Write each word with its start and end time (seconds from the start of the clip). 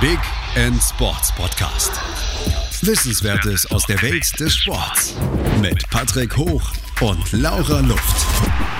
Big 0.00 0.20
End 0.54 0.80
Sports 0.80 1.34
Podcast. 1.34 1.90
Wissenswertes 2.86 3.68
aus 3.72 3.84
der 3.84 4.00
Welt 4.00 4.38
des 4.38 4.54
Sports 4.54 5.16
mit 5.60 5.90
Patrick 5.90 6.36
Hoch 6.36 6.62
und 7.00 7.32
Laura 7.32 7.80
Luft 7.80 8.26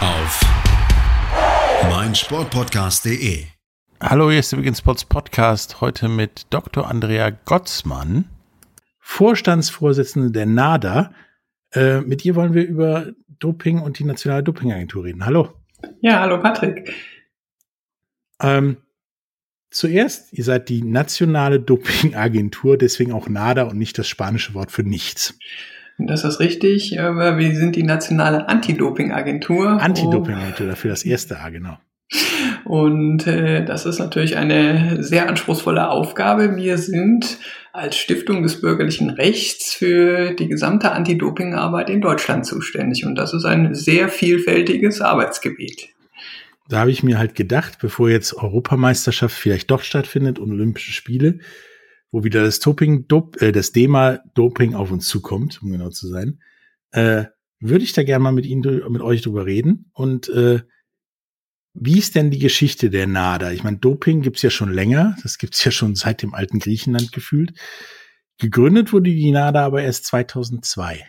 auf 0.01 0.41
meinsportpodcast.de. 1.91 3.47
Hallo, 4.01 4.31
hier 4.31 4.39
ist 4.39 4.53
der 4.53 4.59
Big 4.59 4.69
End 4.69 4.79
Sports 4.79 5.05
Podcast. 5.05 5.81
Heute 5.81 6.09
mit 6.09 6.47
Dr. 6.51 6.89
Andrea 6.89 7.31
Gottsmann, 7.31 8.27
Vorstandsvorsitzende 9.01 10.31
der 10.31 10.47
NADA. 10.47 11.13
Äh, 11.73 12.01
mit 12.03 12.25
ihr 12.25 12.37
wollen 12.37 12.55
wir 12.55 12.65
über 12.65 13.07
Doping 13.41 13.81
und 13.81 13.99
die 13.99 14.05
Nationale 14.05 14.45
Dopingagentur 14.45 15.03
reden. 15.03 15.27
Hallo. 15.27 15.53
Ja, 16.01 16.21
hallo 16.21 16.41
Patrick. 16.41 16.95
Ähm, 18.41 18.77
zuerst, 19.71 20.33
ihr 20.33 20.45
seid 20.45 20.69
die 20.69 20.83
nationale 20.83 21.61
Dopingagentur, 21.61 22.77
deswegen 22.77 23.13
auch 23.13 23.29
NADA 23.29 23.65
und 23.65 23.79
nicht 23.79 23.99
das 23.99 24.09
spanische 24.09 24.55
Wort 24.55 24.71
für 24.71 24.83
nichts. 24.83 25.39
Das 25.99 26.23
ist 26.23 26.39
richtig, 26.39 27.01
aber 27.01 27.39
wir 27.39 27.57
sind 27.57 27.75
die 27.75 27.83
nationale 27.83 28.49
Anti-Doping-Agentur. 28.49 29.83
Anti-Doping-Agentur, 29.83 30.69
dafür 30.69 30.91
das 30.91 31.05
erste 31.05 31.41
A, 31.41 31.49
genau. 31.49 31.79
Und 32.65 33.27
äh, 33.27 33.65
das 33.65 33.85
ist 33.85 33.99
natürlich 33.99 34.37
eine 34.37 35.03
sehr 35.03 35.29
anspruchsvolle 35.29 35.91
Aufgabe. 35.91 36.57
Wir 36.57 36.79
sind 36.79 37.39
als 37.73 37.97
Stiftung 37.97 38.43
des 38.43 38.61
bürgerlichen 38.61 39.11
Rechts 39.11 39.75
für 39.75 40.35
die 40.35 40.49
gesamte 40.49 40.93
Anti-Doping-Arbeit 40.93 41.91
in 41.91 42.01
Deutschland 42.01 42.47
zuständig. 42.47 43.05
Und 43.05 43.17
das 43.17 43.35
ist 43.35 43.45
ein 43.45 43.75
sehr 43.75 44.09
vielfältiges 44.09 45.01
Arbeitsgebiet 45.01 45.89
da 46.69 46.81
habe 46.81 46.91
ich 46.91 47.03
mir 47.03 47.19
halt 47.19 47.35
gedacht, 47.35 47.79
bevor 47.81 48.11
jetzt 48.11 48.35
Europameisterschaft 48.35 49.35
vielleicht 49.35 49.71
doch 49.71 49.83
stattfindet 49.83 50.39
und 50.39 50.53
Olympische 50.53 50.93
Spiele, 50.93 51.41
wo 52.11 52.25
wieder 52.25 52.45
das 52.45 52.61
Doping, 52.61 53.09
Dop, 53.09 53.41
äh, 53.41 53.53
das 53.53 53.73
Thema 53.73 54.21
Doping 54.35 54.75
auf 54.75 54.91
uns 54.91 55.09
zukommt, 55.09 55.63
um 55.63 55.73
genau 55.73 55.89
zu 55.89 56.09
sein, 56.09 56.41
äh, 56.93 57.25
würde 57.61 57.85
ich 57.85 57.93
da 57.95 58.03
gerne 58.03 58.23
mal 58.23 58.33
mit 58.33 58.47
Ihnen, 58.47 58.63
mit 58.91 59.03
euch 59.03 59.23
drüber 59.23 59.47
reden. 59.47 59.91
Und 59.93 60.29
äh, 60.29 60.61
wie 61.75 61.99
ist 61.99 62.15
denn 62.15 62.31
die 62.31 62.39
Geschichte 62.39 62.91
der 62.91 63.07
NADA? 63.07 63.53
Ich 63.53 63.65
meine, 63.65 63.79
Doping 63.79 64.21
gibt's 64.21 64.43
ja 64.43 64.51
schon 64.51 64.73
länger, 64.73 65.17
das 65.23 65.39
gibt's 65.39 65.65
ja 65.65 65.71
schon 65.71 65.95
seit 65.95 66.23
dem 66.23 66.35
alten 66.35 66.59
Griechenland 66.59 67.13
gefühlt. 67.13 67.53
Gegründet 68.39 68.93
wurde 68.93 69.11
die 69.11 69.31
NADA 69.31 69.65
aber 69.65 69.83
erst 69.83 70.05
2002. 70.07 71.05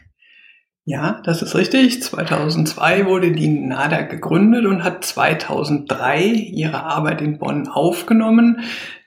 Ja, 0.89 1.21
das 1.23 1.43
ist 1.43 1.53
richtig. 1.53 2.01
2002 2.01 3.05
wurde 3.05 3.31
die 3.31 3.47
NADA 3.47 4.01
gegründet 4.01 4.65
und 4.65 4.83
hat 4.83 5.05
2003 5.05 6.23
ihre 6.23 6.83
Arbeit 6.83 7.21
in 7.21 7.37
Bonn 7.37 7.67
aufgenommen. 7.67 8.61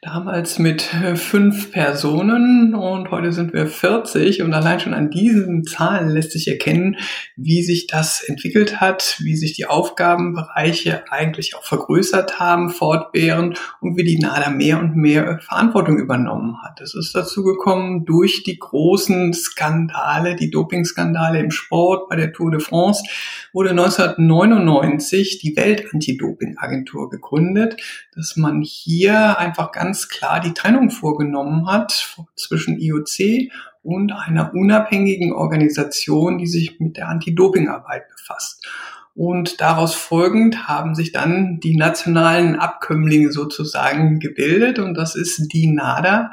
Damals 0.05 0.59
mit 0.59 0.83
fünf 0.83 1.71
Personen 1.71 2.75
und 2.75 3.13
heute 3.13 3.31
sind 3.31 3.53
wir 3.53 3.69
40 3.69 4.43
und 4.43 4.53
allein 4.53 4.81
schon 4.81 4.95
an 4.95 5.11
diesen 5.11 5.63
Zahlen 5.63 6.09
lässt 6.09 6.33
sich 6.33 6.49
erkennen, 6.49 6.97
wie 7.37 7.63
sich 7.63 7.87
das 7.87 8.21
entwickelt 8.21 8.81
hat, 8.81 9.19
wie 9.21 9.37
sich 9.37 9.53
die 9.53 9.67
Aufgabenbereiche 9.67 11.05
eigentlich 11.13 11.55
auch 11.55 11.63
vergrößert 11.63 12.41
haben, 12.41 12.71
fortwährend 12.71 13.61
und 13.81 13.97
wie 13.97 14.03
die 14.03 14.19
NADA 14.19 14.51
mehr 14.51 14.81
und 14.81 14.97
mehr 14.97 15.39
Verantwortung 15.39 15.99
übernommen 15.99 16.61
hat. 16.65 16.81
Es 16.81 16.97
ist 16.97 17.15
dazu 17.15 17.45
gekommen 17.45 18.05
durch 18.05 18.43
die 18.43 18.59
großen 18.59 19.33
Skandale, 19.33 20.35
die 20.35 20.51
Dopingskandale 20.51 21.39
im 21.39 21.53
Sport 21.53 22.09
bei 22.09 22.17
der 22.17 22.33
Tour 22.33 22.51
de 22.51 22.59
France 22.59 23.05
wurde 23.53 23.71
1999 23.71 25.39
die 25.39 25.55
Welt-Anti-Doping-Agentur 25.57 27.09
gegründet, 27.09 27.81
dass 28.17 28.37
man 28.37 28.63
hier 28.63 29.39
einfach 29.39 29.71
ganz 29.71 29.92
ganz 29.93 30.09
klar 30.09 30.41
die 30.41 30.55
Trennung 30.55 30.89
vorgenommen 30.89 31.71
hat 31.71 32.17
zwischen 32.35 32.81
IOC 32.81 33.53
und 33.83 34.11
einer 34.11 34.55
unabhängigen 34.55 35.35
Organisation, 35.35 36.39
die 36.39 36.47
sich 36.47 36.81
mit 36.81 36.97
der 36.97 37.11
Anti-Doping-Arbeit 37.11 38.09
befasst. 38.09 38.67
Und 39.15 39.61
daraus 39.61 39.95
folgend 39.95 40.67
haben 40.67 40.95
sich 40.95 41.13
dann 41.13 41.61
die 41.61 41.77
nationalen 41.77 42.57
Abkömmlinge 42.57 43.33
sozusagen 43.33 44.19
gebildet 44.19 44.79
und 44.79 44.95
das 44.95 45.15
ist 45.15 45.53
die 45.53 45.67
NADA. 45.67 46.31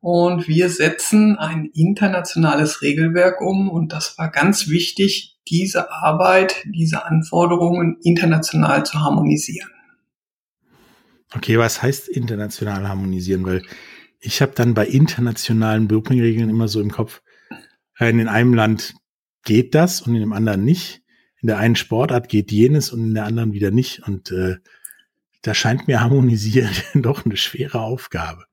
Und 0.00 0.46
wir 0.46 0.68
setzen 0.68 1.36
ein 1.36 1.70
internationales 1.74 2.82
Regelwerk 2.82 3.40
um 3.40 3.68
und 3.68 3.92
das 3.92 4.16
war 4.16 4.30
ganz 4.30 4.68
wichtig, 4.68 5.40
diese 5.48 5.90
Arbeit, 5.90 6.54
diese 6.66 7.04
Anforderungen 7.04 7.96
international 8.04 8.86
zu 8.86 9.00
harmonisieren. 9.00 9.72
Okay, 11.34 11.58
was 11.58 11.82
heißt 11.82 12.08
international 12.08 12.88
harmonisieren? 12.88 13.44
Weil 13.46 13.62
ich 14.20 14.42
habe 14.42 14.52
dann 14.54 14.74
bei 14.74 14.86
internationalen 14.86 15.88
Dopingregeln 15.88 16.48
immer 16.48 16.68
so 16.68 16.80
im 16.80 16.90
Kopf, 16.90 17.22
in 17.98 18.28
einem 18.28 18.54
Land 18.54 18.94
geht 19.44 19.74
das 19.74 20.00
und 20.00 20.14
in 20.14 20.20
dem 20.20 20.32
anderen 20.32 20.64
nicht. 20.64 21.02
In 21.40 21.48
der 21.48 21.58
einen 21.58 21.76
Sportart 21.76 22.28
geht 22.28 22.52
jenes 22.52 22.92
und 22.92 23.00
in 23.00 23.14
der 23.14 23.24
anderen 23.24 23.52
wieder 23.52 23.70
nicht. 23.70 24.06
Und 24.06 24.30
äh, 24.30 24.56
da 25.42 25.54
scheint 25.54 25.88
mir 25.88 26.00
harmonisieren 26.00 26.70
doch 26.94 27.24
eine 27.24 27.36
schwere 27.36 27.80
Aufgabe. 27.80 28.44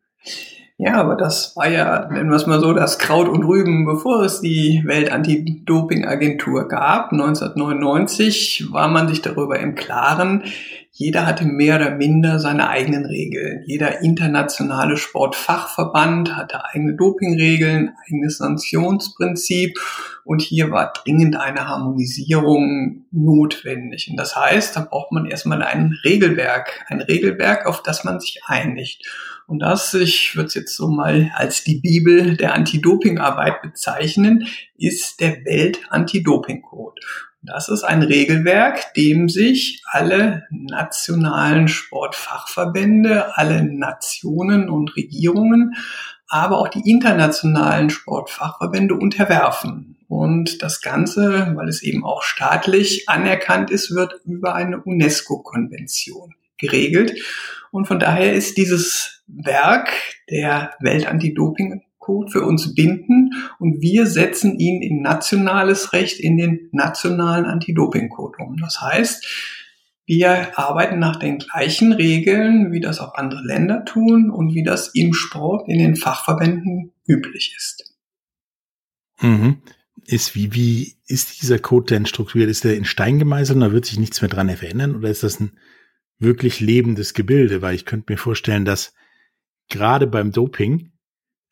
Ja, 0.82 0.94
aber 0.94 1.18
das 1.18 1.58
war 1.58 1.70
ja, 1.70 2.08
nennen 2.10 2.30
wir 2.30 2.38
es 2.38 2.48
mal 2.48 2.62
so, 2.62 2.72
das 2.72 3.00
Kraut 3.00 3.28
und 3.28 3.44
Rüben, 3.44 3.86
bevor 3.86 4.24
es 4.24 4.40
die 4.40 4.82
Welt-Anti-Doping-Agentur 4.86 6.70
gab. 6.70 7.12
1999 7.12 8.72
war 8.72 8.88
man 8.88 9.10
sich 9.10 9.22
darüber 9.22 9.60
im 9.60 9.76
Klaren, 9.76 10.46
jeder 11.00 11.26
hatte 11.26 11.46
mehr 11.46 11.78
oder 11.78 11.92
minder 11.92 12.40
seine 12.40 12.68
eigenen 12.68 13.06
Regeln. 13.06 13.64
Jeder 13.66 14.02
internationale 14.02 14.98
Sportfachverband 14.98 16.36
hatte 16.36 16.66
eigene 16.66 16.98
Dopingregeln, 16.98 17.94
eigenes 18.06 18.40
Sanktionsprinzip 18.40 19.80
und 20.26 20.42
hier 20.42 20.72
war 20.72 20.92
dringend 20.92 21.38
eine 21.38 21.70
Harmonisierung 21.70 23.06
notwendig. 23.12 24.10
Und 24.10 24.18
das 24.18 24.36
heißt, 24.36 24.76
da 24.76 24.82
braucht 24.82 25.14
man 25.14 25.26
erstmal 25.26 25.64
ein 25.64 25.98
Regelwerk, 26.04 26.84
ein 26.90 27.00
Regelwerk, 27.00 27.66
auf 27.66 27.82
das 27.82 28.04
man 28.04 28.20
sich 28.20 28.42
einigt. 28.46 29.10
Und 29.48 29.60
das, 29.60 29.94
ich 29.94 30.36
würde 30.36 30.48
es 30.48 30.54
jetzt 30.54 30.76
so 30.76 30.90
mal 30.90 31.32
als 31.34 31.64
die 31.64 31.80
Bibel 31.80 32.36
der 32.36 32.54
Anti-Doping-Arbeit 32.56 33.62
bezeichnen, 33.62 34.48
ist 34.78 35.22
der 35.22 35.46
Welt-Anti-Doping-Code. 35.46 37.02
Das 37.42 37.70
ist 37.70 37.84
ein 37.84 38.04
Regelwerk, 38.04 38.94
dem 38.96 39.30
sich 39.30 39.82
alle 39.86 40.44
nationalen 40.52 41.70
Sportfachverbände, 41.70 43.38
alle 43.38 43.64
Nationen 43.64 44.70
und 44.70 44.96
Regierungen, 44.98 45.76
aber 46.28 46.60
auch 46.60 46.68
die 46.68 46.90
internationalen 46.90 47.90
Sportfachverbände 47.90 48.94
unterwerfen. 48.96 49.98
Und 50.10 50.62
das 50.62 50.82
Ganze, 50.82 51.54
weil 51.56 51.70
es 51.70 51.82
eben 51.82 52.04
auch 52.04 52.24
staatlich 52.24 53.08
anerkannt 53.08 53.72
ist, 53.72 53.96
wird 53.96 54.20
über 54.26 54.56
eine 54.56 54.82
UNESCO-Konvention 54.82 56.34
geregelt. 56.58 57.22
Und 57.72 57.88
von 57.88 58.00
daher 58.00 58.34
ist 58.34 58.58
dieses 58.58 59.24
Werk 59.28 59.92
der 60.30 60.74
Weltantidoping 60.80 61.84
Code 62.10 62.32
für 62.32 62.42
uns 62.42 62.74
binden 62.74 63.36
und 63.60 63.82
wir 63.82 64.08
setzen 64.08 64.58
ihn 64.58 64.82
in 64.82 65.04
nationales 65.04 65.94
Recht, 65.94 66.20
in 66.20 66.38
den 66.38 66.70
nationalen 66.72 67.46
Anti-Doping-Code 67.46 68.40
um. 68.40 68.58
Das 68.58 68.82
heißt, 68.82 69.28
wir 70.08 70.58
arbeiten 70.58 70.98
nach 70.98 71.18
den 71.18 71.38
gleichen 71.38 71.94
Regeln, 71.94 72.72
wie 72.72 72.80
das 72.80 73.00
auch 73.00 73.14
andere 73.14 73.44
Länder 73.46 73.86
tun 73.86 74.32
und 74.32 74.56
wie 74.56 74.64
das 74.64 74.88
im 74.96 75.14
Sport 75.14 75.70
in 75.70 75.78
den 75.78 75.96
Fachverbänden 75.96 76.94
üblich 77.08 77.54
ist. 77.56 77.96
Mhm. 79.22 79.62
Ist 80.08 80.34
wie, 80.34 80.56
wie 80.56 80.96
ist 81.06 81.44
dieser 81.44 81.60
Code 81.60 81.94
denn 81.94 82.08
strukturiert? 82.08 82.50
Ist 82.50 82.64
der 82.64 82.76
in 82.76 82.86
Stein 82.86 83.20
gemeißelt 83.20 83.58
und 83.58 83.62
da 83.62 83.72
wird 83.72 83.86
sich 83.86 84.00
nichts 84.00 84.20
mehr 84.20 84.30
dran 84.30 84.50
verändern 84.50 84.96
oder 84.96 85.12
ist 85.12 85.22
das 85.22 85.40
ein 85.40 85.52
wirklich 86.18 86.60
lebendes 86.60 87.14
Gebilde? 87.14 87.62
Weil 87.62 87.76
ich 87.76 87.86
könnte 87.86 88.12
mir 88.12 88.18
vorstellen, 88.18 88.66
dass 88.66 88.96
gerade 89.70 90.08
beim 90.08 90.32
Doping 90.32 90.92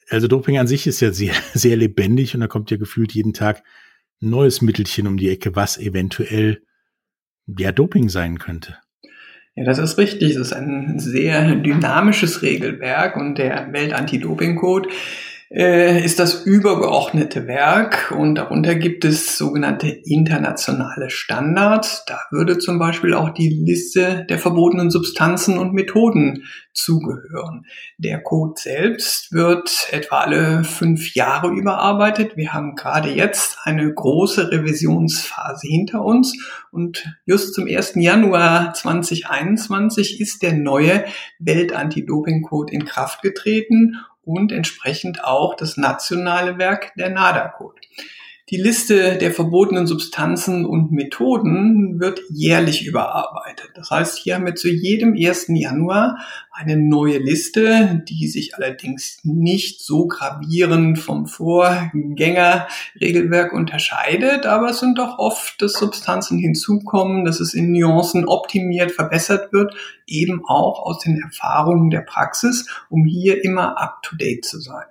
also 0.09 0.27
Doping 0.27 0.57
an 0.57 0.67
sich 0.67 0.87
ist 0.87 0.99
ja 1.01 1.11
sehr, 1.11 1.33
sehr 1.53 1.75
lebendig 1.75 2.33
und 2.33 2.41
da 2.41 2.47
kommt 2.47 2.71
ja 2.71 2.77
gefühlt 2.77 3.13
jeden 3.13 3.33
Tag 3.33 3.63
ein 4.21 4.29
neues 4.29 4.61
Mittelchen 4.61 5.07
um 5.07 5.17
die 5.17 5.29
Ecke, 5.29 5.55
was 5.55 5.77
eventuell 5.77 6.61
ja 7.45 7.71
Doping 7.71 8.09
sein 8.09 8.39
könnte. 8.39 8.77
Ja, 9.55 9.63
das 9.63 9.79
ist 9.79 9.97
richtig. 9.97 10.31
Es 10.31 10.37
ist 10.37 10.53
ein 10.53 10.99
sehr 10.99 11.55
dynamisches 11.55 12.43
Regelwerk 12.43 13.15
und 13.15 13.37
der 13.39 13.73
Welt-Anti-Doping-Code 13.73 14.89
ist 15.49 16.19
das 16.19 16.45
übergeordnete 16.45 17.47
Werk 17.47 18.13
und 18.17 18.35
darunter 18.35 18.75
gibt 18.75 19.05
es 19.05 19.37
sogenannte 19.37 19.87
internationale 19.87 21.09
Standards. 21.09 22.03
Da 22.05 22.19
würde 22.31 22.57
zum 22.57 22.79
Beispiel 22.79 23.13
auch 23.13 23.29
die 23.29 23.47
Liste 23.47 24.25
der 24.29 24.39
verbotenen 24.39 24.91
Substanzen 24.91 25.57
und 25.57 25.73
Methoden 25.73 26.43
zugehören. 26.73 27.65
Der 27.97 28.21
Code 28.21 28.55
selbst 28.57 29.31
wird 29.31 29.87
etwa 29.91 30.19
alle 30.19 30.65
fünf 30.65 31.15
Jahre 31.15 31.49
überarbeitet. 31.49 32.35
Wir 32.35 32.51
haben 32.53 32.75
gerade 32.75 33.09
jetzt 33.09 33.57
eine 33.63 33.91
große 33.91 34.51
Revisionsphase 34.51 35.65
hinter 35.65 36.03
uns 36.03 36.35
und 36.71 37.09
just 37.25 37.53
zum 37.53 37.67
1. 37.67 37.93
Januar 37.95 38.73
2021 38.73 40.19
ist 40.19 40.43
der 40.43 40.53
neue 40.53 41.05
Welt-Anti-Doping-Code 41.39 42.73
in 42.73 42.83
Kraft 42.83 43.21
getreten 43.21 43.95
und 44.27 44.51
entsprechend 44.51 45.23
auch 45.23 45.55
das 45.55 45.77
nationale 45.77 46.57
Werk 46.57 46.93
der 46.95 47.09
NADA-Code. 47.09 47.79
Die 48.49 48.55
Liste 48.55 49.17
der 49.17 49.33
verbotenen 49.33 49.87
Substanzen 49.87 50.65
und 50.65 50.93
Methoden 50.93 51.99
wird 51.99 52.21
jährlich 52.29 52.85
überarbeitet. 52.85 53.71
Das 53.75 53.91
heißt, 53.91 54.19
hier 54.19 54.35
haben 54.35 54.45
wir 54.45 54.55
zu 54.55 54.69
jedem 54.69 55.17
1. 55.21 55.47
Januar 55.49 56.19
eine 56.53 56.77
neue 56.77 57.17
Liste, 57.17 58.05
die 58.07 58.29
sich 58.29 58.55
allerdings 58.55 59.19
nicht 59.23 59.81
so 59.81 60.07
gravierend 60.07 60.97
vom 60.97 61.27
Vorgängerregelwerk 61.27 63.51
unterscheidet, 63.51 64.45
aber 64.45 64.69
es 64.69 64.79
sind 64.79 64.97
doch 64.97 65.19
oft, 65.19 65.61
dass 65.61 65.73
Substanzen 65.73 66.39
hinzukommen, 66.39 67.25
dass 67.25 67.41
es 67.41 67.53
in 67.53 67.73
Nuancen 67.73 68.29
optimiert, 68.29 68.93
verbessert 68.93 69.51
wird, 69.51 69.75
eben 70.05 70.41
auch 70.47 70.85
aus 70.85 70.99
den 70.99 71.21
Erfahrungen 71.21 71.89
der 71.89 71.99
Praxis, 71.99 72.65
um 72.89 73.03
hier 73.03 73.43
immer 73.43 73.77
up-to-date 73.77 74.45
zu 74.45 74.61
sein. 74.61 74.85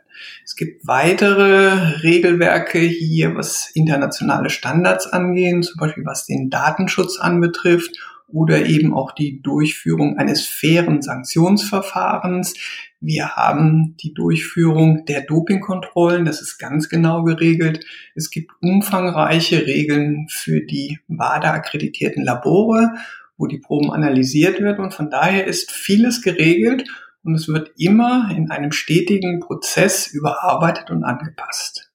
Es 0.44 0.56
gibt 0.56 0.86
weitere 0.86 2.02
Regelwerke 2.02 2.78
hier, 2.78 3.34
was 3.34 3.70
internationale 3.74 4.50
Standards 4.50 5.06
angehen, 5.06 5.62
zum 5.62 5.78
Beispiel 5.78 6.04
was 6.04 6.26
den 6.26 6.50
Datenschutz 6.50 7.18
anbetrifft 7.18 7.96
oder 8.28 8.66
eben 8.66 8.92
auch 8.92 9.12
die 9.12 9.40
Durchführung 9.40 10.18
eines 10.18 10.46
fairen 10.46 11.00
Sanktionsverfahrens. 11.00 12.54
Wir 13.00 13.36
haben 13.36 13.96
die 14.02 14.14
Durchführung 14.14 15.04
der 15.04 15.22
Dopingkontrollen, 15.22 16.24
das 16.24 16.42
ist 16.42 16.58
ganz 16.58 16.88
genau 16.88 17.22
geregelt. 17.22 17.84
Es 18.14 18.30
gibt 18.30 18.50
umfangreiche 18.60 19.66
Regeln 19.66 20.26
für 20.28 20.60
die 20.60 20.98
WADA 21.06 21.52
akkreditierten 21.52 22.24
Labore, 22.24 22.94
wo 23.38 23.46
die 23.46 23.58
Proben 23.58 23.92
analysiert 23.92 24.60
werden 24.60 24.84
und 24.84 24.94
von 24.94 25.10
daher 25.10 25.46
ist 25.46 25.70
vieles 25.70 26.22
geregelt 26.22 26.88
und 27.26 27.34
es 27.34 27.49
wird 27.49 27.73
immer 27.76 28.31
in 28.34 28.50
einem 28.50 28.73
stetigen 28.73 29.40
Prozess 29.40 30.06
überarbeitet 30.06 30.90
und 30.90 31.05
angepasst. 31.05 31.90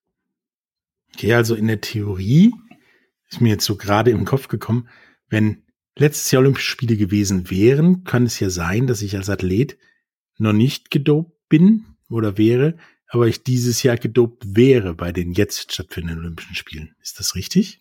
Okay, 1.16 1.34
also 1.34 1.56
in 1.56 1.68
der 1.68 1.82
Theorie 1.82 2.54
ist 3.30 3.42
mir 3.42 3.50
jetzt 3.50 3.66
so 3.66 3.78
gerade 3.78 4.12
im 4.12 4.26
Kopf 4.26 4.48
gekommen, 4.48 4.90
wenn 5.30 5.64
letztes 5.96 6.32
Jahr 6.32 6.42
Olympische 6.42 6.70
Spiele 6.70 6.98
gewesen 6.98 7.50
wären, 7.50 8.04
kann 8.04 8.26
es 8.26 8.40
ja 8.40 8.50
sein, 8.50 8.88
dass 8.88 9.02
ich 9.02 9.16
als 9.16 9.30
Athlet 9.30 9.78
noch 10.38 10.54
nicht 10.54 10.92
gedopt 10.92 11.38
bin 11.48 11.86
oder 12.10 12.38
wäre, 12.38 12.78
aber 13.08 13.28
ich 13.28 13.44
dieses 13.44 13.84
Jahr 13.84 13.98
gedopt 13.98 14.44
wäre 14.56 14.94
bei 14.94 15.12
den 15.12 15.34
jetzt 15.34 15.74
stattfindenden 15.74 16.20
Olympischen 16.20 16.56
Spielen. 16.56 16.96
Ist 17.02 17.20
das 17.20 17.36
richtig? 17.36 17.80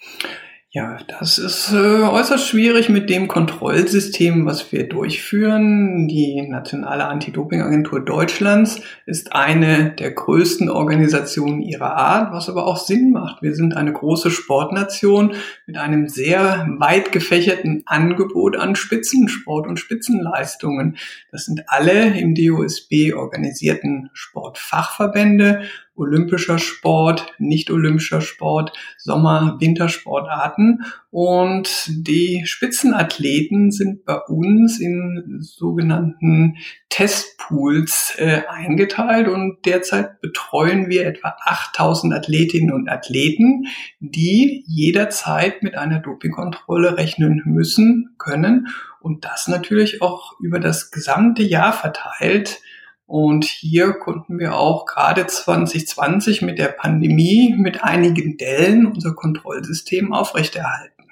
Ja, 0.73 0.99
das 1.19 1.39
ist 1.39 1.73
äh, 1.73 1.77
äußerst 1.77 2.47
schwierig 2.47 2.89
mit 2.89 3.11
dem 3.11 3.27
Kontrollsystem, 3.27 4.47
was 4.47 4.71
wir 4.71 4.89
durchführen. 4.89 6.07
Die 6.07 6.43
Nationale 6.43 7.07
Anti-Doping-Agentur 7.07 8.05
Deutschlands 8.05 8.81
ist 9.05 9.33
eine 9.33 9.91
der 9.91 10.13
größten 10.13 10.71
Organisationen 10.71 11.61
ihrer 11.61 11.97
Art, 11.97 12.33
was 12.33 12.49
aber 12.49 12.69
auch 12.69 12.77
Sinn 12.77 13.11
macht. 13.11 13.43
Wir 13.43 13.57
sind 13.57 13.77
eine 13.77 13.93
große 13.93 14.31
Sportnation 14.31 15.35
mit 15.67 15.77
einem 15.77 16.07
sehr 16.07 16.69
weit 16.79 17.11
gefächerten 17.11 17.83
Angebot 17.87 18.57
an 18.57 18.77
Spitzensport 18.77 19.67
und 19.67 19.81
Spitzenleistungen. 19.81 20.99
Das 21.33 21.47
sind 21.47 21.65
alle 21.67 22.17
im 22.17 22.37
DOSB 22.37 23.13
organisierten 23.17 24.11
Sportfachverbände 24.13 25.63
olympischer 26.01 26.59
Sport, 26.59 27.27
nicht 27.39 27.71
olympischer 27.71 28.21
Sport, 28.23 28.73
Sommer-, 28.97 29.57
Wintersportarten. 29.61 30.85
Und 31.11 31.87
die 31.89 32.43
Spitzenathleten 32.47 33.71
sind 33.71 34.05
bei 34.05 34.17
uns 34.17 34.81
in 34.81 35.39
sogenannten 35.41 36.57
Testpools 36.89 38.15
äh, 38.17 38.43
eingeteilt. 38.49 39.29
Und 39.29 39.59
derzeit 39.67 40.21
betreuen 40.21 40.89
wir 40.89 41.07
etwa 41.07 41.37
8000 41.45 42.15
Athletinnen 42.15 42.73
und 42.73 42.89
Athleten, 42.89 43.67
die 44.01 44.65
jederzeit 44.67 45.63
mit 45.63 45.77
einer 45.77 46.01
Dopingkontrolle 46.01 46.97
rechnen 46.97 47.43
müssen, 47.45 48.15
können. 48.19 48.69
Und 49.01 49.25
das 49.25 49.49
natürlich 49.49 50.03
auch 50.03 50.39
über 50.41 50.61
das 50.61 50.91
gesamte 50.91 51.43
Jahr 51.43 51.73
verteilt 51.73 52.61
und 53.11 53.45
hier 53.45 53.95
konnten 53.95 54.39
wir 54.39 54.55
auch 54.55 54.87
gerade 54.87 55.27
2020 55.27 56.43
mit 56.43 56.61
der 56.61 56.69
Pandemie 56.69 57.57
mit 57.59 57.83
einigen 57.83 58.37
Dellen 58.37 58.87
unser 58.87 59.15
Kontrollsystem 59.15 60.13
aufrechterhalten. 60.13 61.09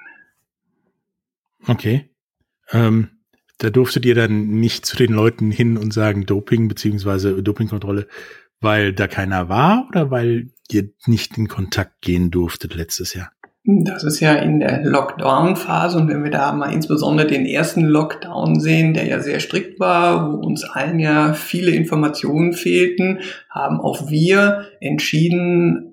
Okay. 1.66 2.08
Ähm, 2.70 3.08
da 3.58 3.70
durftet 3.70 4.06
ihr 4.06 4.14
dann 4.14 4.60
nicht 4.60 4.86
zu 4.86 4.96
den 4.96 5.12
Leuten 5.12 5.50
hin 5.50 5.76
und 5.76 5.92
sagen 5.92 6.24
Doping 6.24 6.68
beziehungsweise 6.68 7.42
Dopingkontrolle, 7.42 8.06
weil 8.60 8.92
da 8.92 9.08
keiner 9.08 9.48
war 9.48 9.88
oder 9.88 10.12
weil 10.12 10.52
ihr 10.70 10.90
nicht 11.06 11.36
in 11.36 11.48
Kontakt 11.48 12.00
gehen 12.00 12.30
durftet 12.30 12.76
letztes 12.76 13.12
Jahr? 13.12 13.32
Das 13.70 14.02
ist 14.02 14.20
ja 14.20 14.32
in 14.32 14.60
der 14.60 14.82
Lockdown-Phase 14.82 15.98
und 15.98 16.08
wenn 16.08 16.24
wir 16.24 16.30
da 16.30 16.52
mal 16.52 16.72
insbesondere 16.72 17.26
den 17.26 17.44
ersten 17.44 17.82
Lockdown 17.82 18.60
sehen, 18.60 18.94
der 18.94 19.04
ja 19.06 19.20
sehr 19.20 19.40
strikt 19.40 19.78
war, 19.78 20.32
wo 20.32 20.36
uns 20.36 20.64
allen 20.64 20.98
ja 20.98 21.34
viele 21.34 21.72
Informationen 21.72 22.54
fehlten, 22.54 23.18
haben 23.50 23.78
auch 23.78 24.08
wir 24.08 24.64
entschieden, 24.80 25.87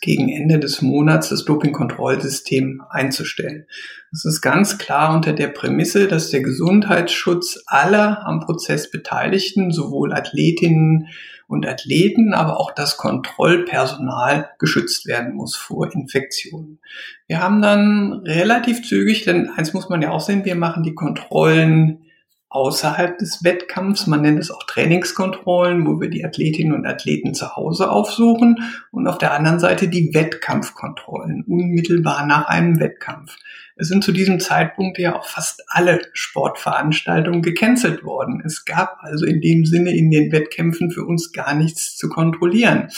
gegen 0.00 0.28
Ende 0.28 0.58
des 0.58 0.82
Monats 0.82 1.30
das 1.30 1.44
Dopingkontrollsystem 1.44 2.82
einzustellen. 2.90 3.66
Das 4.10 4.24
ist 4.24 4.40
ganz 4.40 4.78
klar 4.78 5.14
unter 5.14 5.32
der 5.32 5.48
Prämisse, 5.48 6.08
dass 6.08 6.30
der 6.30 6.42
Gesundheitsschutz 6.42 7.62
aller 7.66 8.26
am 8.26 8.40
Prozess 8.40 8.90
Beteiligten, 8.90 9.70
sowohl 9.70 10.12
Athletinnen 10.12 11.08
und 11.46 11.66
Athleten, 11.66 12.32
aber 12.32 12.60
auch 12.60 12.72
das 12.72 12.96
Kontrollpersonal 12.96 14.50
geschützt 14.58 15.06
werden 15.06 15.34
muss 15.34 15.56
vor 15.56 15.92
Infektionen. 15.92 16.78
Wir 17.26 17.40
haben 17.40 17.60
dann 17.60 18.22
relativ 18.24 18.86
zügig, 18.86 19.24
denn 19.24 19.48
eins 19.48 19.72
muss 19.72 19.88
man 19.88 20.02
ja 20.02 20.10
auch 20.10 20.20
sehen, 20.20 20.44
wir 20.44 20.54
machen 20.54 20.82
die 20.82 20.94
Kontrollen 20.94 22.04
außerhalb 22.50 23.16
des 23.18 23.42
Wettkampfs. 23.44 24.06
Man 24.06 24.22
nennt 24.22 24.38
es 24.38 24.50
auch 24.50 24.64
Trainingskontrollen, 24.64 25.86
wo 25.86 26.00
wir 26.00 26.10
die 26.10 26.24
Athletinnen 26.24 26.74
und 26.74 26.84
Athleten 26.84 27.32
zu 27.32 27.56
Hause 27.56 27.90
aufsuchen 27.90 28.58
und 28.90 29.06
auf 29.06 29.18
der 29.18 29.32
anderen 29.32 29.60
Seite 29.60 29.88
die 29.88 30.12
Wettkampfkontrollen 30.12 31.44
unmittelbar 31.44 32.26
nach 32.26 32.46
einem 32.48 32.80
Wettkampf. 32.80 33.36
Es 33.76 33.88
sind 33.88 34.04
zu 34.04 34.12
diesem 34.12 34.40
Zeitpunkt 34.40 34.98
ja 34.98 35.16
auch 35.16 35.24
fast 35.24 35.62
alle 35.68 36.02
Sportveranstaltungen 36.12 37.40
gecancelt 37.40 38.04
worden. 38.04 38.42
Es 38.44 38.66
gab 38.66 38.98
also 39.00 39.24
in 39.24 39.40
dem 39.40 39.64
Sinne 39.64 39.96
in 39.96 40.10
den 40.10 40.32
Wettkämpfen 40.32 40.90
für 40.90 41.06
uns 41.06 41.32
gar 41.32 41.54
nichts 41.54 41.96
zu 41.96 42.10
kontrollieren. 42.10 42.90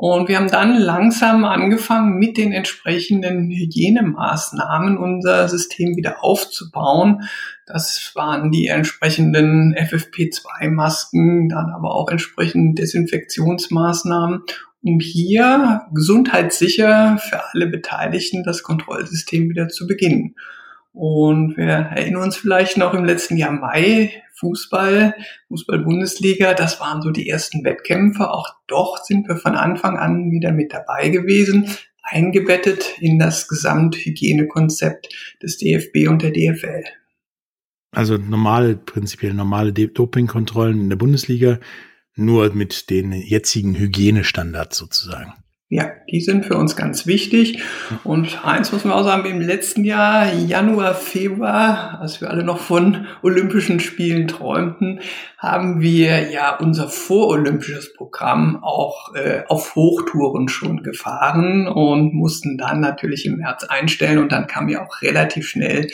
Und 0.00 0.28
wir 0.28 0.36
haben 0.36 0.48
dann 0.48 0.78
langsam 0.78 1.44
angefangen, 1.44 2.20
mit 2.20 2.36
den 2.36 2.52
entsprechenden 2.52 3.50
Hygienemaßnahmen 3.50 4.96
unser 4.96 5.48
System 5.48 5.96
wieder 5.96 6.22
aufzubauen. 6.22 7.22
Das 7.66 8.12
waren 8.14 8.52
die 8.52 8.68
entsprechenden 8.68 9.74
FFP2-Masken, 9.74 11.48
dann 11.48 11.70
aber 11.70 11.96
auch 11.96 12.08
entsprechend 12.10 12.78
Desinfektionsmaßnahmen 12.78 14.44
um 14.82 15.00
hier 15.00 15.82
gesundheitssicher 15.92 17.18
für 17.18 17.40
alle 17.52 17.66
Beteiligten 17.66 18.44
das 18.44 18.62
Kontrollsystem 18.62 19.50
wieder 19.50 19.66
zu 19.66 19.88
beginnen. 19.88 20.36
Und 20.92 21.56
wir 21.56 21.66
erinnern 21.66 22.22
uns 22.22 22.36
vielleicht 22.36 22.76
noch 22.76 22.94
im 22.94 23.04
letzten 23.04 23.36
Jahr 23.36 23.50
Mai, 23.50 24.12
Fußball, 24.38 25.14
Fußball-Bundesliga, 25.48 26.54
das 26.54 26.80
waren 26.80 27.02
so 27.02 27.10
die 27.10 27.28
ersten 27.28 27.64
Wettkämpfe. 27.64 28.30
Auch 28.30 28.48
doch 28.66 28.98
sind 29.04 29.28
wir 29.28 29.36
von 29.36 29.54
Anfang 29.54 29.98
an 29.98 30.30
wieder 30.30 30.52
mit 30.52 30.72
dabei 30.72 31.08
gewesen, 31.08 31.68
eingebettet 32.02 32.98
in 33.00 33.18
das 33.18 33.48
Gesamthygienekonzept 33.48 35.08
des 35.42 35.58
DFB 35.58 36.08
und 36.08 36.22
der 36.22 36.30
DFL. 36.30 36.84
Also 37.90 38.16
normale, 38.16 38.76
prinzipiell 38.76 39.34
normale 39.34 39.72
Dopingkontrollen 39.72 40.80
in 40.80 40.88
der 40.88 40.96
Bundesliga, 40.96 41.58
nur 42.14 42.52
mit 42.52 42.90
den 42.90 43.12
jetzigen 43.12 43.74
Hygienestandards 43.76 44.76
sozusagen. 44.76 45.32
Ja, 45.70 45.92
die 46.10 46.22
sind 46.22 46.46
für 46.46 46.56
uns 46.56 46.76
ganz 46.76 47.06
wichtig. 47.06 47.62
Und 48.02 48.42
eins 48.42 48.72
muss 48.72 48.86
man 48.86 48.94
auch 48.94 49.04
sagen, 49.04 49.28
im 49.28 49.42
letzten 49.42 49.84
Jahr, 49.84 50.32
Januar, 50.32 50.94
Februar, 50.94 52.00
als 52.00 52.22
wir 52.22 52.30
alle 52.30 52.42
noch 52.42 52.58
von 52.58 53.06
Olympischen 53.20 53.78
Spielen 53.78 54.28
träumten, 54.28 55.00
haben 55.36 55.82
wir 55.82 56.30
ja 56.30 56.56
unser 56.56 56.88
vorolympisches 56.88 57.92
Programm 57.92 58.64
auch 58.64 59.14
äh, 59.14 59.42
auf 59.48 59.74
Hochtouren 59.74 60.48
schon 60.48 60.82
gefahren 60.82 61.68
und 61.68 62.14
mussten 62.14 62.56
dann 62.56 62.80
natürlich 62.80 63.26
im 63.26 63.36
März 63.36 63.64
einstellen. 63.64 64.20
Und 64.20 64.32
dann 64.32 64.46
kam 64.46 64.70
ja 64.70 64.86
auch 64.86 65.02
relativ 65.02 65.46
schnell 65.46 65.90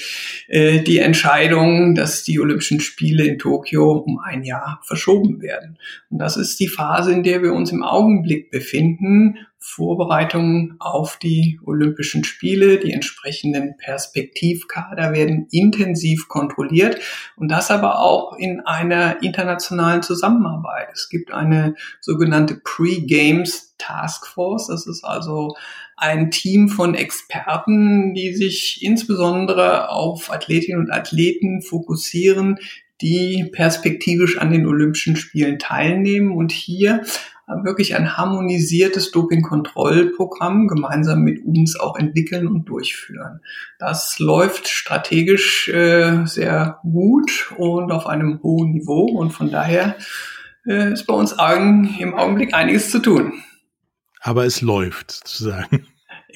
äh, 0.47 0.83
die 0.83 1.01
Entscheidung, 1.01 1.97
dass 1.97 2.23
die 2.23 2.39
Olympischen 2.39 2.79
Spiele 2.79 3.25
in 3.25 3.41
Tokio 3.41 3.91
um 3.91 4.21
ein 4.21 4.45
Jahr 4.45 4.79
verschoben 4.85 5.43
werden. 5.43 5.79
Und 6.11 6.19
das 6.19 6.37
ist 6.37 6.61
die 6.61 6.69
Phase, 6.69 7.11
in 7.11 7.25
der 7.25 7.43
wir 7.43 7.55
uns 7.55 7.73
im 7.73 7.83
Augenblick 7.83 8.53
befinden 8.53 9.37
Vorbereitungen 9.67 10.77
auf 10.79 11.19
die 11.19 11.59
Olympischen 11.65 12.23
Spiele. 12.23 12.79
Die 12.79 12.93
entsprechenden 12.93 13.79
Perspektivkader 13.79 15.15
werden 15.15 15.49
intensiv 15.51 16.29
kontrolliert 16.29 17.01
und 17.37 17.49
das 17.49 17.71
aber 17.71 17.99
auch 17.99 18.37
in 18.37 18.61
einer 18.61 19.23
internationalen 19.23 20.03
Zusammenarbeit. 20.03 20.89
Es 20.93 21.09
gibt 21.09 21.33
eine 21.33 21.77
sogenannte 22.03 22.61
Pre-Games 22.63 23.75
Task 23.79 24.27
Force. 24.27 24.67
Das 24.67 24.87
ist 24.87 25.03
also 25.03 25.57
ein 25.97 26.31
Team 26.31 26.69
von 26.69 26.95
Experten, 26.95 28.13
die 28.13 28.35
sich 28.35 28.81
insbesondere 28.83 29.89
auf 29.89 30.31
Athletinnen 30.31 30.79
und 30.79 30.93
Athleten 30.93 31.63
fokussieren, 31.63 32.59
die 33.01 33.51
perspektivisch 33.51 34.37
an 34.37 34.51
den 34.51 34.67
Olympischen 34.67 35.17
Spielen 35.17 35.59
teilnehmen 35.59 36.33
und 36.33 36.53
hier 36.53 37.03
wirklich 37.47 37.95
ein 37.95 38.17
harmonisiertes 38.17 39.11
Dopingkontrollprogramm 39.11 40.67
gemeinsam 40.67 41.23
mit 41.23 41.45
uns 41.45 41.79
auch 41.79 41.97
entwickeln 41.97 42.47
und 42.47 42.65
durchführen. 42.65 43.41
Das 43.79 44.19
läuft 44.19 44.69
strategisch 44.69 45.69
äh, 45.69 46.25
sehr 46.27 46.81
gut 46.83 47.53
und 47.57 47.93
auf 47.93 48.07
einem 48.07 48.41
hohen 48.43 48.73
Niveau 48.73 49.05
und 49.05 49.31
von 49.31 49.51
daher 49.51 49.97
äh, 50.67 50.93
ist 50.93 51.07
bei 51.07 51.15
uns 51.15 51.33
im 51.33 52.15
Augenblick 52.15 52.55
einiges 52.55 52.91
zu 52.91 53.01
tun. 53.01 53.35
Aber 54.21 54.47
es 54.47 54.63
läuft 54.63 55.11
sozusagen. 55.11 55.87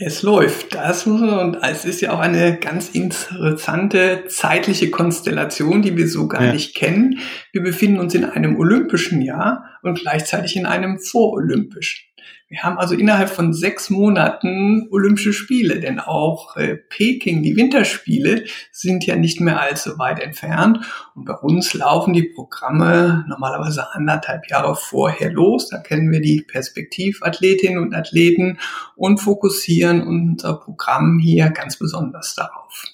Es 0.01 0.23
läuft, 0.23 0.77
das 0.77 1.07
muss 1.07 1.21
man, 1.21 1.41
und 1.41 1.59
es 1.61 1.85
ist 1.85 2.01
ja 2.01 2.13
auch 2.13 2.21
eine 2.21 2.57
ganz 2.59 2.91
interessante 2.91 4.27
zeitliche 4.29 4.93
Konstellation, 4.93 5.83
die 5.83 5.97
wir 5.97 6.07
so 6.09 6.29
gar 6.29 6.45
ja. 6.45 6.53
nicht 6.53 6.77
kennen. 6.77 7.19
Wir 7.51 7.65
befinden 7.65 7.99
uns 7.99 8.15
in 8.15 8.25
einem 8.25 8.61
olympischen 8.61 9.23
Jahr 9.23 9.68
und 9.83 10.01
gleichzeitig 10.01 10.57
in 10.57 10.67
einem 10.67 10.99
vorolympischen. 10.99 12.09
Wir 12.51 12.63
haben 12.63 12.79
also 12.79 12.95
innerhalb 12.95 13.29
von 13.29 13.53
sechs 13.53 13.91
Monaten 13.91 14.89
Olympische 14.91 15.35
Spiele, 15.35 15.81
denn 15.81 16.01
auch 16.01 16.57
äh, 16.57 16.77
Peking, 16.77 17.43
die 17.43 17.57
Winterspiele, 17.57 18.45
sind 18.73 19.05
ja 19.05 19.17
nicht 19.17 19.39
mehr 19.41 19.61
allzu 19.61 19.99
weit 19.99 20.19
entfernt. 20.19 20.81
Und 21.15 21.27
bei 21.27 21.35
uns 21.35 21.75
laufen 21.75 22.15
die 22.15 22.23
Programme 22.23 23.27
normalerweise 23.29 23.93
anderthalb 23.93 24.49
Jahre 24.49 24.77
vorher 24.77 25.31
los. 25.31 25.69
Da 25.69 25.79
kennen 25.79 26.11
wir 26.11 26.23
die 26.23 26.41
Perspektivathletinnen 26.41 27.83
und 27.83 27.95
Athleten 27.95 28.59
und 28.97 29.19
fokussieren 29.19 30.03
unser 30.03 30.55
Programm 30.55 31.19
hier 31.19 31.51
ganz 31.51 31.79
besonders 31.79 32.35
darauf. 32.35 32.85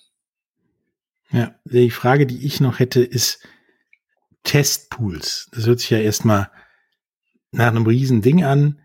Ja, 1.30 1.54
die 1.64 1.90
Frage, 1.90 2.26
die 2.26 2.44
ich 2.44 2.60
noch 2.60 2.80
hätte, 2.80 3.04
ist 3.04 3.38
Testpools. 4.42 5.48
Das 5.52 5.66
hört 5.66 5.78
sich 5.78 5.90
ja 5.90 5.98
erstmal 5.98 6.50
nach 7.54 7.68
einem 7.68 7.86
riesen 7.86 8.22
Ding 8.22 8.44
an. 8.44 8.80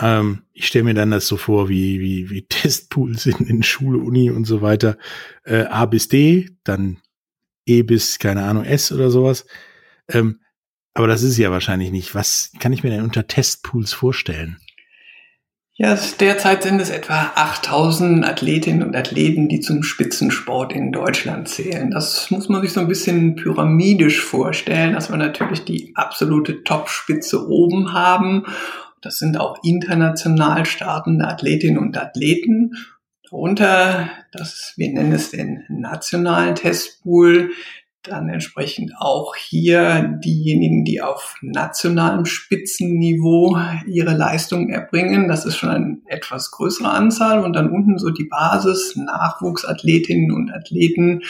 Ähm, 0.00 0.42
ich 0.52 0.66
stelle 0.66 0.84
mir 0.84 0.94
dann 0.94 1.10
das 1.10 1.26
so 1.26 1.36
vor, 1.36 1.68
wie, 1.68 2.00
wie, 2.00 2.30
wie 2.30 2.42
Testpools 2.48 3.26
in, 3.26 3.46
in 3.46 3.62
Schule, 3.62 3.98
Uni 3.98 4.30
und 4.30 4.44
so 4.44 4.62
weiter. 4.62 4.96
Äh, 5.44 5.64
A 5.64 5.86
bis 5.86 6.08
D, 6.08 6.50
dann 6.64 6.98
E 7.66 7.82
bis, 7.82 8.18
keine 8.18 8.44
Ahnung, 8.44 8.64
S 8.64 8.92
oder 8.92 9.10
sowas. 9.10 9.46
Ähm, 10.08 10.40
aber 10.94 11.06
das 11.06 11.22
ist 11.22 11.38
ja 11.38 11.50
wahrscheinlich 11.50 11.90
nicht. 11.90 12.14
Was 12.14 12.52
kann 12.58 12.72
ich 12.72 12.82
mir 12.82 12.90
denn 12.90 13.04
unter 13.04 13.26
Testpools 13.26 13.92
vorstellen? 13.92 14.58
Ja, 15.74 15.98
derzeit 16.20 16.62
sind 16.62 16.80
es 16.80 16.90
etwa 16.90 17.32
8000 17.34 18.26
Athletinnen 18.26 18.82
und 18.82 18.94
Athleten, 18.94 19.48
die 19.48 19.60
zum 19.60 19.82
Spitzensport 19.82 20.72
in 20.72 20.92
Deutschland 20.92 21.48
zählen. 21.48 21.90
Das 21.90 22.30
muss 22.30 22.48
man 22.48 22.60
sich 22.60 22.72
so 22.72 22.80
ein 22.80 22.88
bisschen 22.88 23.36
pyramidisch 23.36 24.20
vorstellen, 24.20 24.92
dass 24.92 25.10
wir 25.10 25.16
natürlich 25.16 25.64
die 25.64 25.92
absolute 25.94 26.62
Topspitze 26.62 27.48
oben 27.48 27.94
haben 27.94 28.44
das 29.02 29.18
sind 29.18 29.38
auch 29.38 29.62
international 29.64 30.64
startende 30.64 31.26
Athletinnen 31.26 31.78
und 31.78 31.98
Athleten. 31.98 32.76
Darunter, 33.24 34.08
das, 34.30 34.74
wir 34.76 34.92
nennen 34.92 35.12
es 35.12 35.30
den 35.30 35.64
nationalen 35.68 36.54
Testpool, 36.54 37.50
dann 38.02 38.28
entsprechend 38.28 38.92
auch 38.98 39.36
hier 39.36 40.18
diejenigen, 40.24 40.84
die 40.84 41.00
auf 41.00 41.36
nationalem 41.40 42.24
Spitzenniveau 42.24 43.56
ihre 43.86 44.14
Leistungen 44.14 44.70
erbringen. 44.70 45.28
Das 45.28 45.44
ist 45.44 45.56
schon 45.56 45.68
eine 45.68 45.98
etwas 46.06 46.50
größere 46.50 46.90
Anzahl. 46.90 47.44
Und 47.44 47.54
dann 47.54 47.70
unten 47.70 47.98
so 47.98 48.10
die 48.10 48.24
Basis, 48.24 48.96
Nachwuchsathletinnen 48.96 50.32
und 50.32 50.52
Athleten 50.52 51.22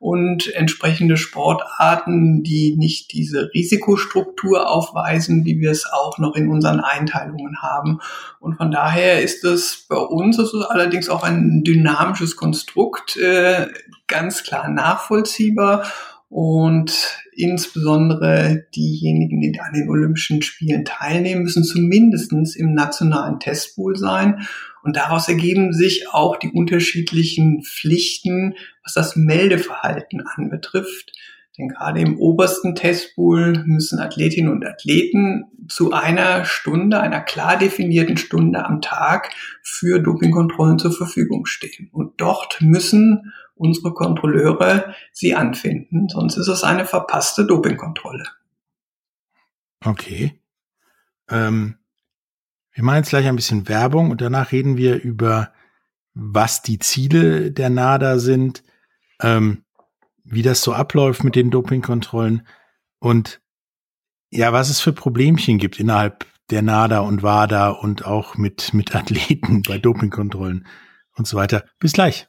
und 0.00 0.52
entsprechende 0.54 1.16
Sportarten, 1.16 2.42
die 2.42 2.76
nicht 2.76 3.12
diese 3.12 3.50
Risikostruktur 3.54 4.68
aufweisen, 4.68 5.44
wie 5.44 5.60
wir 5.60 5.70
es 5.70 5.86
auch 5.90 6.18
noch 6.18 6.34
in 6.34 6.48
unseren 6.48 6.80
Einteilungen 6.80 7.62
haben. 7.62 8.00
Und 8.40 8.56
von 8.56 8.72
daher 8.72 9.22
ist 9.22 9.44
es 9.44 9.86
bei 9.88 9.96
uns 9.96 10.38
ist 10.38 10.54
allerdings 10.54 11.08
auch 11.08 11.22
ein 11.22 11.62
dynamisches 11.62 12.36
Konstrukt, 12.36 13.16
äh, 13.16 13.68
ganz 14.08 14.42
klar 14.42 14.68
nachvollziehbar 14.68 15.84
und 16.28 17.20
insbesondere 17.32 18.66
diejenigen, 18.74 19.40
die 19.40 19.60
an 19.60 19.72
den 19.74 19.88
Olympischen 19.88 20.42
Spielen 20.42 20.84
teilnehmen, 20.84 21.42
müssen 21.42 21.64
zumindestens 21.64 22.56
im 22.56 22.74
nationalen 22.74 23.38
Testpool 23.38 23.96
sein. 23.96 24.46
Und 24.82 24.96
daraus 24.96 25.28
ergeben 25.28 25.72
sich 25.72 26.08
auch 26.12 26.36
die 26.36 26.50
unterschiedlichen 26.50 27.62
Pflichten, 27.62 28.54
was 28.82 28.94
das 28.94 29.16
Meldeverhalten 29.16 30.22
anbetrifft. 30.26 31.12
Denn 31.58 31.68
gerade 31.68 32.00
im 32.00 32.18
obersten 32.18 32.74
Testpool 32.74 33.64
müssen 33.66 33.98
Athletinnen 33.98 34.52
und 34.52 34.66
Athleten 34.66 35.44
zu 35.68 35.92
einer 35.92 36.44
Stunde, 36.44 37.00
einer 37.00 37.20
klar 37.20 37.56
definierten 37.56 38.18
Stunde 38.18 38.66
am 38.66 38.82
Tag 38.82 39.30
für 39.62 40.00
Dopingkontrollen 40.00 40.78
zur 40.78 40.92
Verfügung 40.92 41.46
stehen. 41.46 41.88
Und 41.92 42.20
dort 42.20 42.58
müssen 42.60 43.32
unsere 43.56 43.92
Kontrolleure 43.92 44.94
sie 45.12 45.34
anfinden. 45.34 46.08
Sonst 46.08 46.36
ist 46.36 46.48
es 46.48 46.62
eine 46.62 46.84
verpasste 46.84 47.44
Dopingkontrolle. 47.46 48.24
Okay. 49.84 50.40
Ähm, 51.28 51.76
wir 52.72 52.84
machen 52.84 52.98
jetzt 52.98 53.08
gleich 53.08 53.26
ein 53.26 53.36
bisschen 53.36 53.68
Werbung 53.68 54.10
und 54.10 54.20
danach 54.20 54.52
reden 54.52 54.76
wir 54.76 55.02
über, 55.02 55.52
was 56.14 56.62
die 56.62 56.78
Ziele 56.78 57.50
der 57.50 57.70
NADA 57.70 58.18
sind, 58.18 58.62
ähm, 59.20 59.64
wie 60.24 60.42
das 60.42 60.62
so 60.62 60.72
abläuft 60.72 61.24
mit 61.24 61.36
den 61.36 61.50
Dopingkontrollen 61.50 62.46
und 62.98 63.40
ja, 64.30 64.52
was 64.52 64.68
es 64.68 64.80
für 64.80 64.92
Problemchen 64.92 65.58
gibt 65.58 65.80
innerhalb 65.80 66.26
der 66.50 66.62
NADA 66.62 67.00
und 67.00 67.22
WADA 67.22 67.70
und 67.70 68.04
auch 68.04 68.36
mit, 68.36 68.74
mit 68.74 68.94
Athleten 68.94 69.62
bei 69.62 69.78
Dopingkontrollen 69.78 70.66
und 71.16 71.26
so 71.26 71.36
weiter. 71.36 71.64
Bis 71.78 71.92
gleich. 71.92 72.28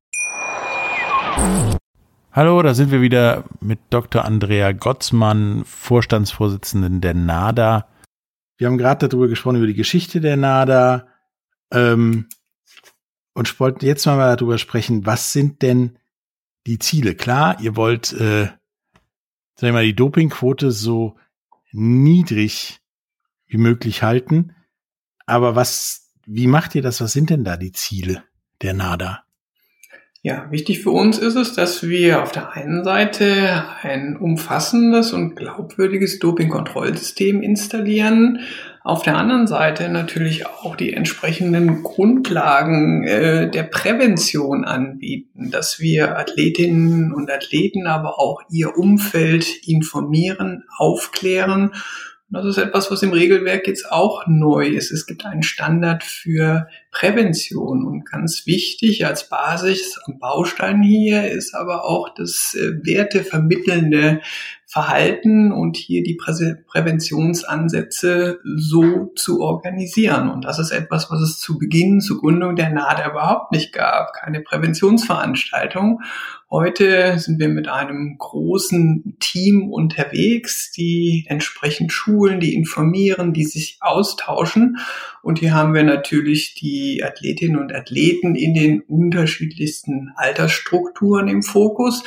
Hallo, 2.33 2.61
da 2.61 2.73
sind 2.73 2.91
wir 2.91 3.01
wieder 3.01 3.43
mit 3.59 3.79
Dr. 3.89 4.23
Andrea 4.23 4.71
Gottsmann, 4.71 5.65
Vorstandsvorsitzenden 5.65 7.01
der 7.01 7.13
NADA. 7.13 7.87
Wir 8.57 8.67
haben 8.67 8.77
gerade 8.77 9.07
darüber 9.07 9.27
gesprochen, 9.27 9.57
über 9.57 9.67
die 9.67 9.73
Geschichte 9.73 10.21
der 10.21 10.37
NADA. 10.37 11.07
Ähm, 11.73 12.27
und 13.33 13.59
wollten 13.59 13.85
jetzt 13.85 14.05
mal 14.05 14.35
darüber 14.35 14.57
sprechen, 14.57 15.05
was 15.05 15.33
sind 15.33 15.61
denn 15.61 15.97
die 16.67 16.79
Ziele? 16.79 17.15
Klar, 17.15 17.59
ihr 17.59 17.75
wollt, 17.75 18.13
äh, 18.13 18.45
sag 19.55 19.67
ich 19.67 19.73
mal, 19.73 19.83
die 19.83 19.95
Dopingquote 19.95 20.71
so 20.71 21.17
niedrig 21.71 22.79
wie 23.47 23.57
möglich 23.57 24.03
halten. 24.03 24.55
aber 25.25 25.55
was, 25.55 26.13
wie 26.25 26.47
macht 26.47 26.75
ihr 26.75 26.81
das? 26.81 27.01
Was 27.01 27.13
sind 27.13 27.29
denn 27.29 27.43
da 27.43 27.57
die 27.57 27.71
Ziele 27.71 28.23
der 28.61 28.73
NADA? 28.73 29.23
Ja, 30.23 30.45
wichtig 30.51 30.83
für 30.83 30.91
uns 30.91 31.17
ist 31.17 31.35
es, 31.35 31.53
dass 31.53 31.81
wir 31.81 32.21
auf 32.21 32.31
der 32.31 32.51
einen 32.53 32.83
Seite 32.83 33.63
ein 33.81 34.15
umfassendes 34.17 35.13
und 35.13 35.35
glaubwürdiges 35.35 36.19
Dopingkontrollsystem 36.19 37.41
installieren, 37.41 38.41
auf 38.83 39.01
der 39.01 39.15
anderen 39.15 39.45
Seite 39.47 39.89
natürlich 39.89 40.47
auch 40.47 40.75
die 40.75 40.93
entsprechenden 40.93 41.83
Grundlagen 41.83 43.03
äh, 43.03 43.49
der 43.49 43.63
Prävention 43.63 44.63
anbieten, 44.63 45.51
dass 45.51 45.79
wir 45.79 46.17
Athletinnen 46.17 47.13
und 47.13 47.31
Athleten, 47.31 47.85
aber 47.85 48.19
auch 48.19 48.41
ihr 48.49 48.77
Umfeld 48.77 49.47
informieren, 49.67 50.63
aufklären 50.77 51.73
das 52.31 52.45
ist 52.45 52.57
etwas, 52.57 52.89
was 52.89 53.03
im 53.03 53.11
Regelwerk 53.11 53.67
jetzt 53.67 53.91
auch 53.91 54.25
neu 54.25 54.67
ist. 54.67 54.91
Es 54.91 55.05
gibt 55.05 55.25
einen 55.25 55.43
Standard 55.43 56.03
für 56.03 56.67
Prävention 56.91 57.85
und 57.85 58.05
ganz 58.09 58.45
wichtig 58.45 59.05
als 59.05 59.27
Basis 59.27 59.99
am 60.05 60.17
Baustein 60.17 60.81
hier 60.81 61.29
ist 61.29 61.53
aber 61.53 61.83
auch 61.83 62.13
das 62.13 62.55
äh, 62.55 62.85
wertevermittelnde 62.85 64.21
Verhalten 64.71 65.51
und 65.51 65.75
hier 65.75 66.01
die 66.01 66.15
Prä 66.15 66.31
Präventionsansätze 66.65 68.39
so 68.55 69.11
zu 69.17 69.41
organisieren. 69.41 70.29
Und 70.29 70.45
das 70.45 70.59
ist 70.59 70.71
etwas, 70.71 71.11
was 71.11 71.19
es 71.19 71.39
zu 71.41 71.59
Beginn, 71.59 71.99
zur 71.99 72.21
Gründung 72.21 72.55
der 72.55 72.69
NADA 72.69 73.11
überhaupt 73.11 73.51
nicht 73.51 73.73
gab. 73.73 74.13
Keine 74.13 74.39
Präventionsveranstaltung. 74.39 75.99
Heute 76.49 77.19
sind 77.19 77.39
wir 77.39 77.49
mit 77.49 77.67
einem 77.67 78.15
großen 78.17 79.17
Team 79.19 79.73
unterwegs, 79.73 80.71
die 80.71 81.25
entsprechend 81.27 81.91
schulen, 81.91 82.39
die 82.39 82.55
informieren, 82.55 83.33
die 83.33 83.43
sich 83.43 83.77
austauschen. 83.81 84.77
Und 85.21 85.39
hier 85.39 85.53
haben 85.53 85.73
wir 85.73 85.83
natürlich 85.83 86.53
die 86.53 87.03
Athletinnen 87.03 87.57
und 87.57 87.75
Athleten 87.75 88.35
in 88.35 88.53
den 88.53 88.79
unterschiedlichsten 88.79 90.13
Altersstrukturen 90.15 91.27
im 91.27 91.43
Fokus, 91.43 92.03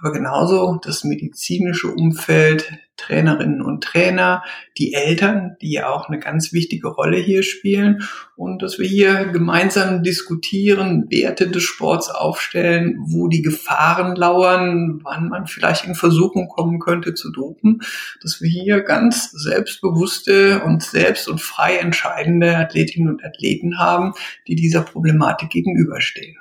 aber 0.00 0.12
genauso 0.12 0.78
das 0.82 1.04
medizinische 1.04 1.88
Umfeld, 1.88 2.72
Trainerinnen 2.96 3.62
und 3.62 3.82
Trainer, 3.82 4.42
die 4.76 4.92
Eltern, 4.92 5.56
die 5.62 5.72
ja 5.72 5.88
auch 5.90 6.08
eine 6.08 6.18
ganz 6.18 6.52
wichtige 6.52 6.88
Rolle 6.88 7.16
hier 7.16 7.42
spielen 7.42 8.02
und 8.36 8.62
dass 8.62 8.78
wir 8.78 8.86
hier 8.86 9.26
gemeinsam 9.26 10.02
diskutieren, 10.02 11.06
Werte 11.10 11.48
des 11.48 11.62
Sports 11.62 12.10
aufstellen, 12.10 12.96
wo 13.00 13.28
die 13.28 13.42
Gefahren 13.42 14.16
lauern, 14.16 15.00
wann 15.02 15.28
man 15.28 15.46
vielleicht 15.46 15.86
in 15.86 15.94
Versuchung 15.94 16.48
kommen 16.48 16.78
könnte 16.78 17.14
zu 17.14 17.32
dopen, 17.32 17.80
dass 18.22 18.40
wir 18.42 18.48
hier 18.48 18.82
ganz 18.82 19.30
selbstbewusste 19.30 20.62
und 20.62 20.82
selbst 20.82 21.28
und 21.28 21.40
frei 21.40 21.76
entscheidende 21.76 22.56
Athletinnen 22.56 23.08
und 23.08 23.24
Athleten 23.24 23.78
haben, 23.78 24.12
die 24.46 24.56
dieser 24.56 24.82
Problematik 24.82 25.50
gegenüberstehen. 25.50 26.36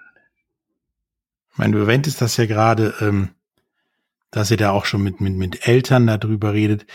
Ich 1.51 1.57
meine, 1.57 1.73
du 1.73 1.79
erwähntest 1.79 2.21
das 2.21 2.37
ja 2.37 2.45
gerade, 2.45 2.93
ähm, 3.01 3.29
dass 4.31 4.51
ihr 4.51 4.57
da 4.57 4.71
auch 4.71 4.85
schon 4.85 5.03
mit, 5.03 5.21
mit, 5.21 5.35
mit 5.35 5.67
Eltern 5.67 6.07
darüber 6.07 6.53
redet. 6.53 6.85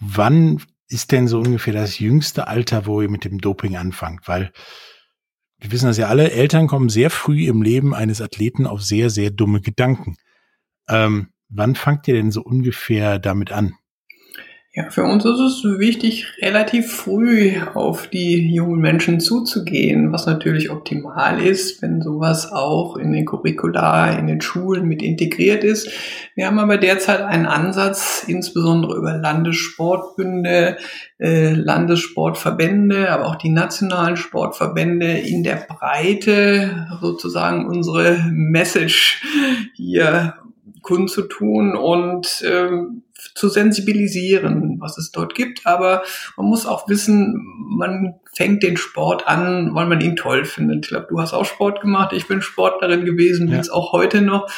Wann 0.00 0.62
ist 0.88 1.12
denn 1.12 1.28
so 1.28 1.38
ungefähr 1.38 1.74
das 1.74 1.98
jüngste 1.98 2.48
Alter, 2.48 2.86
wo 2.86 3.02
ihr 3.02 3.10
mit 3.10 3.24
dem 3.24 3.38
Doping 3.38 3.76
anfangt? 3.76 4.26
Weil 4.26 4.52
wir 5.58 5.72
wissen 5.72 5.86
das 5.86 5.98
ja 5.98 6.06
alle, 6.06 6.30
Eltern 6.30 6.68
kommen 6.68 6.88
sehr 6.88 7.10
früh 7.10 7.46
im 7.46 7.62
Leben 7.62 7.94
eines 7.94 8.20
Athleten 8.20 8.66
auf 8.66 8.82
sehr, 8.82 9.10
sehr 9.10 9.30
dumme 9.30 9.60
Gedanken. 9.60 10.16
Ähm, 10.88 11.28
wann 11.48 11.74
fangt 11.74 12.06
ihr 12.08 12.14
denn 12.14 12.30
so 12.30 12.42
ungefähr 12.42 13.18
damit 13.18 13.50
an? 13.50 13.74
Ja, 14.74 14.90
für 14.90 15.02
uns 15.02 15.24
ist 15.24 15.40
es 15.40 15.64
wichtig, 15.64 16.26
relativ 16.42 16.92
früh 16.92 17.54
auf 17.72 18.06
die 18.06 18.54
jungen 18.54 18.80
Menschen 18.80 19.18
zuzugehen, 19.18 20.12
was 20.12 20.26
natürlich 20.26 20.70
optimal 20.70 21.42
ist, 21.42 21.80
wenn 21.80 22.02
sowas 22.02 22.52
auch 22.52 22.96
in 22.96 23.12
den 23.12 23.24
Curricula, 23.24 24.10
in 24.18 24.26
den 24.26 24.42
Schulen 24.42 24.86
mit 24.86 25.02
integriert 25.02 25.64
ist. 25.64 25.88
Wir 26.34 26.46
haben 26.46 26.58
aber 26.58 26.76
derzeit 26.76 27.22
einen 27.22 27.46
Ansatz, 27.46 28.22
insbesondere 28.26 28.98
über 28.98 29.16
Landessportbünde, 29.16 30.76
äh, 31.18 31.54
Landessportverbände, 31.54 33.10
aber 33.10 33.26
auch 33.28 33.36
die 33.36 33.48
nationalen 33.48 34.18
Sportverbände 34.18 35.10
in 35.10 35.44
der 35.44 35.66
Breite 35.66 36.88
sozusagen 37.00 37.66
unsere 37.66 38.18
Message 38.30 39.22
hier 39.74 40.34
kundzutun 40.82 41.74
und 41.74 42.44
ähm, 42.46 43.02
zu 43.34 43.48
sensibilisieren, 43.48 44.78
was 44.80 44.98
es 44.98 45.10
dort 45.10 45.34
gibt. 45.34 45.66
Aber 45.66 46.02
man 46.36 46.46
muss 46.46 46.66
auch 46.66 46.88
wissen, 46.88 47.34
man 47.68 48.14
fängt 48.34 48.62
den 48.62 48.76
Sport 48.76 49.26
an, 49.26 49.74
weil 49.74 49.86
man 49.86 50.00
ihn 50.00 50.16
toll 50.16 50.44
findet. 50.44 50.86
Ich 50.86 50.90
glaube, 50.90 51.06
du 51.08 51.20
hast 51.20 51.34
auch 51.34 51.44
Sport 51.44 51.80
gemacht, 51.80 52.12
ich 52.12 52.26
bin 52.26 52.42
Sportlerin 52.42 53.04
gewesen, 53.04 53.48
ja. 53.48 53.60
auch 53.72 53.92
heute 53.92 54.22
noch. 54.22 54.48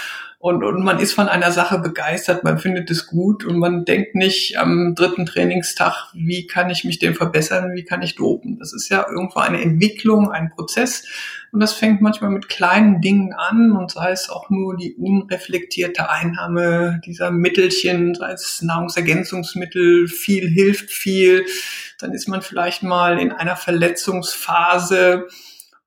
Und, 0.42 0.64
und 0.64 0.82
man 0.82 0.98
ist 1.00 1.12
von 1.12 1.28
einer 1.28 1.52
Sache 1.52 1.78
begeistert, 1.80 2.44
man 2.44 2.58
findet 2.58 2.90
es 2.90 3.06
gut 3.06 3.44
und 3.44 3.58
man 3.58 3.84
denkt 3.84 4.14
nicht 4.14 4.58
am 4.58 4.94
dritten 4.94 5.26
Trainingstag, 5.26 6.08
wie 6.14 6.46
kann 6.46 6.70
ich 6.70 6.82
mich 6.82 6.98
denn 6.98 7.14
verbessern, 7.14 7.74
wie 7.74 7.84
kann 7.84 8.00
ich 8.00 8.14
dopen. 8.14 8.58
Das 8.58 8.72
ist 8.72 8.88
ja 8.88 9.06
irgendwo 9.06 9.40
eine 9.40 9.60
Entwicklung, 9.60 10.30
ein 10.30 10.48
Prozess. 10.48 11.04
Und 11.52 11.60
das 11.60 11.74
fängt 11.74 12.00
manchmal 12.00 12.30
mit 12.30 12.48
kleinen 12.48 13.02
Dingen 13.02 13.34
an 13.34 13.72
und 13.72 13.90
sei 13.90 14.12
es 14.12 14.30
auch 14.30 14.48
nur 14.48 14.78
die 14.78 14.94
unreflektierte 14.94 16.08
Einnahme 16.08 17.02
dieser 17.04 17.30
Mittelchen, 17.30 18.14
sei 18.14 18.32
es 18.32 18.62
Nahrungsergänzungsmittel, 18.62 20.08
viel 20.08 20.48
hilft 20.48 20.90
viel. 20.90 21.44
Dann 21.98 22.14
ist 22.14 22.28
man 22.28 22.40
vielleicht 22.40 22.82
mal 22.82 23.18
in 23.18 23.30
einer 23.30 23.56
Verletzungsphase. 23.56 25.26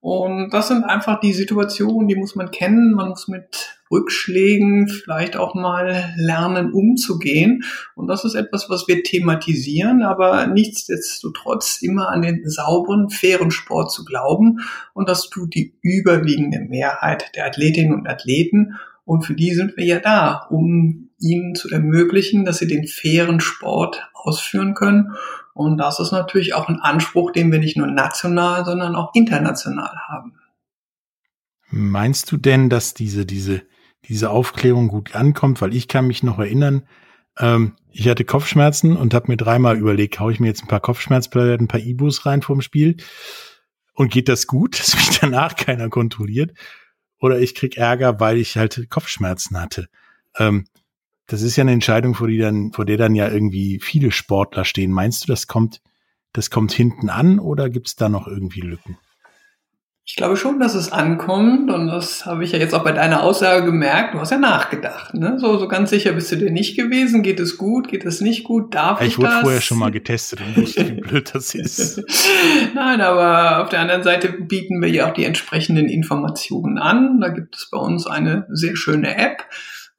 Und 0.03 0.49
das 0.49 0.67
sind 0.67 0.83
einfach 0.83 1.21
die 1.21 1.31
Situationen, 1.31 2.09
die 2.09 2.17
muss 2.17 2.35
man 2.35 2.51
kennen. 2.51 2.91
Man 2.91 3.07
muss 3.07 3.29
mit 3.29 3.79
Rückschlägen 3.89 4.89
vielleicht 4.89 5.37
auch 5.37 5.55
mal 5.55 6.13
lernen 6.17 6.73
umzugehen. 6.73 7.63
Und 7.95 8.07
das 8.07 8.25
ist 8.25 8.35
etwas, 8.35 8.69
was 8.69 8.85
wir 8.89 9.01
thematisieren, 9.01 10.03
aber 10.03 10.45
nichtsdestotrotz 10.47 11.81
immer 11.81 12.09
an 12.09 12.21
den 12.21 12.49
sauberen, 12.49 13.09
fairen 13.09 13.49
Sport 13.49 13.93
zu 13.93 14.03
glauben. 14.03 14.59
Und 14.93 15.07
das 15.07 15.29
tut 15.29 15.55
die 15.55 15.77
überwiegende 15.81 16.59
Mehrheit 16.59 17.31
der 17.37 17.45
Athletinnen 17.45 17.93
und 17.93 18.05
Athleten. 18.05 18.73
Und 19.05 19.23
für 19.23 19.35
die 19.35 19.53
sind 19.53 19.77
wir 19.77 19.85
ja 19.85 19.99
da, 19.99 20.47
um 20.49 21.11
ihnen 21.17 21.55
zu 21.55 21.69
ermöglichen, 21.69 22.43
dass 22.43 22.57
sie 22.57 22.67
den 22.67 22.87
fairen 22.87 23.39
Sport 23.39 24.09
ausführen 24.13 24.73
können. 24.73 25.13
Und 25.53 25.77
das 25.77 25.99
ist 25.99 26.11
natürlich 26.11 26.53
auch 26.53 26.67
ein 26.67 26.79
Anspruch, 26.79 27.31
den 27.31 27.51
wir 27.51 27.59
nicht 27.59 27.77
nur 27.77 27.87
national, 27.87 28.65
sondern 28.65 28.95
auch 28.95 29.13
international 29.13 29.95
haben. 30.07 30.39
Meinst 31.69 32.31
du 32.31 32.37
denn, 32.37 32.69
dass 32.69 32.93
diese, 32.93 33.25
diese 33.25 33.63
diese 34.07 34.29
Aufklärung 34.29 34.87
gut 34.87 35.15
ankommt, 35.15 35.61
weil 35.61 35.73
ich 35.73 35.87
kann 35.87 36.07
mich 36.07 36.23
noch 36.23 36.39
erinnern, 36.39 36.83
ähm, 37.39 37.75
ich 37.91 38.07
hatte 38.07 38.25
Kopfschmerzen 38.25 38.97
und 38.97 39.13
habe 39.13 39.31
mir 39.31 39.37
dreimal 39.37 39.77
überlegt, 39.77 40.19
hau 40.19 40.29
ich 40.29 40.39
mir 40.39 40.47
jetzt 40.47 40.63
ein 40.63 40.67
paar 40.67 40.79
Kopfschmerzpläne, 40.79 41.53
ein 41.53 41.67
paar 41.67 41.79
Ibus 41.79 42.25
rein 42.25 42.41
vorm 42.41 42.61
Spiel 42.61 42.97
und 43.93 44.11
geht 44.11 44.29
das 44.29 44.47
gut, 44.47 44.79
dass 44.79 44.95
mich 44.95 45.19
danach 45.19 45.55
keiner 45.55 45.89
kontrolliert 45.89 46.51
oder 47.19 47.39
ich 47.39 47.55
krieg 47.55 47.77
Ärger, 47.77 48.19
weil 48.19 48.37
ich 48.37 48.57
halt 48.57 48.89
Kopfschmerzen 48.89 49.59
hatte. 49.59 49.87
Ähm, 50.37 50.65
das 51.27 51.41
ist 51.41 51.55
ja 51.55 51.61
eine 51.61 51.71
Entscheidung, 51.71 52.15
vor, 52.15 52.27
die 52.27 52.37
dann, 52.37 52.71
vor 52.73 52.85
der 52.85 52.97
dann 52.97 53.15
ja 53.15 53.29
irgendwie 53.29 53.79
viele 53.81 54.11
Sportler 54.11 54.65
stehen. 54.65 54.91
Meinst 54.91 55.23
du, 55.23 55.27
das 55.27 55.47
kommt, 55.47 55.81
das 56.33 56.49
kommt 56.49 56.71
hinten 56.71 57.09
an 57.09 57.39
oder 57.39 57.69
gibt's 57.69 57.95
da 57.95 58.09
noch 58.09 58.27
irgendwie 58.27 58.61
Lücken? 58.61 58.97
Ich 60.05 60.17
glaube 60.17 60.35
schon, 60.35 60.59
dass 60.59 60.75
es 60.75 60.91
ankommt 60.91 61.71
und 61.71 61.87
das 61.87 62.25
habe 62.25 62.43
ich 62.43 62.51
ja 62.51 62.59
jetzt 62.59 62.75
auch 62.75 62.83
bei 62.83 62.91
deiner 62.91 63.23
Aussage 63.23 63.65
gemerkt. 63.65 64.13
Du 64.13 64.19
hast 64.19 64.31
ja 64.31 64.37
nachgedacht, 64.37 65.13
ne? 65.13 65.39
So, 65.39 65.57
so 65.57 65.69
ganz 65.69 65.91
sicher 65.91 66.11
bist 66.11 66.29
du 66.29 66.35
dir 66.35 66.51
nicht 66.51 66.75
gewesen. 66.75 67.23
Geht 67.23 67.39
es 67.39 67.57
gut? 67.57 67.87
Geht 67.87 68.03
es 68.03 68.19
nicht 68.19 68.43
gut? 68.43 68.75
Darf 68.75 68.99
ich, 68.99 69.07
ich 69.07 69.17
wurde 69.17 69.29
das? 69.29 69.41
vorher 69.41 69.61
schon 69.61 69.79
mal 69.79 69.91
getestet 69.91 70.41
und 70.41 70.57
wusste, 70.57 70.89
wie 70.89 70.91
blöd 71.01 71.33
das 71.33 71.55
ist. 71.55 72.03
Nein, 72.75 72.99
aber 72.99 73.63
auf 73.63 73.69
der 73.69 73.79
anderen 73.79 74.03
Seite 74.03 74.29
bieten 74.33 74.81
wir 74.81 74.89
ja 74.89 75.09
auch 75.09 75.13
die 75.13 75.23
entsprechenden 75.23 75.87
Informationen 75.87 76.79
an. 76.79 77.21
Da 77.21 77.29
gibt 77.29 77.55
es 77.55 77.69
bei 77.71 77.77
uns 77.77 78.05
eine 78.05 78.45
sehr 78.49 78.75
schöne 78.75 79.15
App 79.17 79.45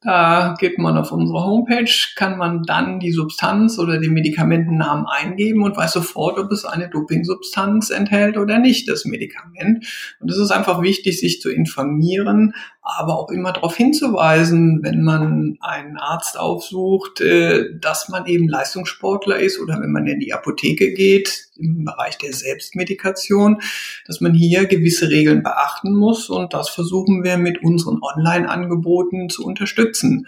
da 0.05 0.53
geht 0.59 0.77
man 0.77 0.97
auf 0.97 1.11
unsere 1.11 1.43
Homepage, 1.43 1.91
kann 2.15 2.37
man 2.37 2.61
dann 2.61 2.99
die 2.99 3.11
Substanz 3.11 3.79
oder 3.79 3.97
den 3.97 4.13
Medikamentennamen 4.13 5.07
eingeben 5.07 5.63
und 5.63 5.75
weiß 5.75 5.93
sofort, 5.93 6.37
ob 6.37 6.51
es 6.51 6.63
eine 6.63 6.89
Dopingsubstanz 6.89 7.89
enthält 7.89 8.37
oder 8.37 8.59
nicht, 8.59 8.87
das 8.87 9.05
Medikament. 9.05 9.83
Und 10.19 10.29
es 10.29 10.37
ist 10.37 10.51
einfach 10.51 10.83
wichtig, 10.83 11.19
sich 11.19 11.41
zu 11.41 11.49
informieren, 11.49 12.53
aber 12.85 13.17
auch 13.17 13.31
immer 13.31 13.51
darauf 13.51 13.75
hinzuweisen, 13.75 14.79
wenn 14.83 15.01
man 15.01 15.57
einen 15.59 15.97
Arzt 15.97 16.39
aufsucht, 16.39 17.19
äh, 17.19 17.65
dass 17.81 18.09
man 18.09 18.27
eben 18.27 18.47
Leistungssportler 18.47 19.39
ist 19.39 19.59
oder 19.59 19.81
wenn 19.81 19.91
man 19.91 20.05
in 20.05 20.19
die 20.19 20.33
Apotheke 20.33 20.93
geht, 20.93 21.47
im 21.57 21.83
Bereich 21.83 22.19
der 22.19 22.31
Selbstmedikation, 22.31 23.61
dass 24.05 24.21
man 24.21 24.35
hier 24.35 24.67
gewisse 24.67 25.09
Regeln 25.09 25.41
beachten 25.41 25.95
muss 25.95 26.29
und 26.29 26.53
das 26.53 26.69
versuchen 26.69 27.23
wir 27.23 27.37
mit 27.37 27.63
unseren 27.63 27.99
Online-Angeboten 28.01 29.29
zu 29.29 29.43
unterstützen. 29.43 30.27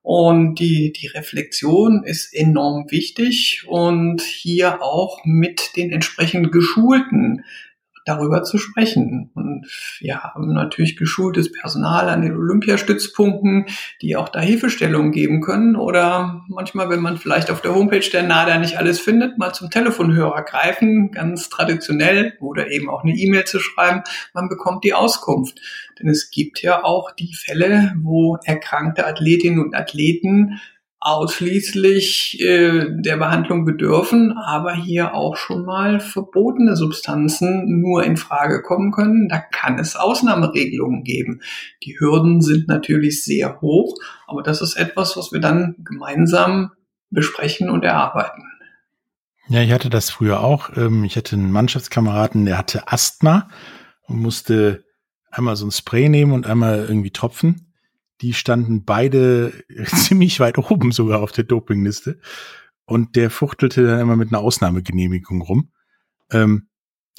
Und 0.00 0.54
die, 0.54 0.92
die 0.92 1.08
Reflexion 1.08 2.02
ist 2.02 2.32
enorm 2.32 2.90
wichtig 2.90 3.64
und 3.66 4.22
hier 4.22 4.82
auch 4.82 5.20
mit 5.24 5.76
den 5.76 5.92
entsprechend 5.92 6.50
geschulten 6.52 7.44
darüber 8.08 8.42
zu 8.42 8.58
sprechen. 8.58 9.30
Und 9.34 9.66
wir 10.00 10.22
haben 10.22 10.52
natürlich 10.52 10.96
geschultes 10.96 11.52
Personal 11.52 12.08
an 12.08 12.22
den 12.22 12.36
Olympiastützpunkten, 12.36 13.66
die 14.00 14.16
auch 14.16 14.28
da 14.28 14.40
Hilfestellungen 14.40 15.12
geben 15.12 15.40
können. 15.40 15.76
Oder 15.76 16.42
manchmal, 16.48 16.90
wenn 16.90 17.00
man 17.00 17.18
vielleicht 17.18 17.50
auf 17.50 17.60
der 17.60 17.74
Homepage 17.74 18.08
der 18.10 18.22
NADA 18.22 18.58
nicht 18.58 18.78
alles 18.78 19.00
findet, 19.00 19.38
mal 19.38 19.52
zum 19.52 19.70
Telefonhörer 19.70 20.42
greifen, 20.42 21.10
ganz 21.10 21.48
traditionell, 21.48 22.34
oder 22.40 22.70
eben 22.70 22.88
auch 22.88 23.04
eine 23.04 23.14
E-Mail 23.14 23.44
zu 23.44 23.60
schreiben. 23.60 24.02
Man 24.32 24.48
bekommt 24.48 24.84
die 24.84 24.94
Auskunft. 24.94 25.60
Denn 25.98 26.08
es 26.08 26.30
gibt 26.30 26.62
ja 26.62 26.84
auch 26.84 27.10
die 27.10 27.34
Fälle, 27.34 27.94
wo 27.98 28.38
erkrankte 28.44 29.06
Athletinnen 29.06 29.58
und 29.58 29.74
Athleten 29.74 30.60
ausschließlich 31.00 32.40
äh, 32.40 32.86
der 32.90 33.16
Behandlung 33.16 33.64
bedürfen, 33.64 34.32
aber 34.32 34.74
hier 34.74 35.14
auch 35.14 35.36
schon 35.36 35.64
mal 35.64 36.00
verbotene 36.00 36.74
Substanzen 36.74 37.80
nur 37.80 38.02
in 38.02 38.16
Frage 38.16 38.62
kommen 38.62 38.90
können. 38.90 39.28
Da 39.28 39.38
kann 39.38 39.78
es 39.78 39.94
Ausnahmeregelungen 39.94 41.04
geben. 41.04 41.40
Die 41.84 41.98
Hürden 41.98 42.40
sind 42.40 42.66
natürlich 42.66 43.22
sehr 43.22 43.60
hoch, 43.60 43.94
aber 44.26 44.42
das 44.42 44.60
ist 44.60 44.74
etwas, 44.74 45.16
was 45.16 45.32
wir 45.32 45.40
dann 45.40 45.76
gemeinsam 45.78 46.72
besprechen 47.10 47.70
und 47.70 47.84
erarbeiten. 47.84 48.42
Ja, 49.48 49.62
ich 49.62 49.72
hatte 49.72 49.90
das 49.90 50.10
früher 50.10 50.40
auch. 50.40 50.76
Ähm, 50.76 51.04
ich 51.04 51.16
hatte 51.16 51.36
einen 51.36 51.52
Mannschaftskameraden, 51.52 52.44
der 52.44 52.58
hatte 52.58 52.88
Asthma 52.88 53.48
und 54.02 54.18
musste 54.18 54.84
einmal 55.30 55.54
so 55.54 55.66
ein 55.66 55.70
Spray 55.70 56.08
nehmen 56.08 56.32
und 56.32 56.46
einmal 56.46 56.86
irgendwie 56.88 57.12
tropfen 57.12 57.67
die 58.20 58.34
standen 58.34 58.84
beide 58.84 59.52
ziemlich 59.86 60.40
weit 60.40 60.58
oben 60.58 60.92
sogar 60.92 61.20
auf 61.20 61.32
der 61.32 61.44
Dopingliste. 61.44 62.20
Und 62.84 63.16
der 63.16 63.30
fuchtelte 63.30 63.86
dann 63.86 64.00
immer 64.00 64.16
mit 64.16 64.32
einer 64.32 64.40
Ausnahmegenehmigung 64.40 65.42
rum. 65.42 65.70
Ähm, 66.30 66.67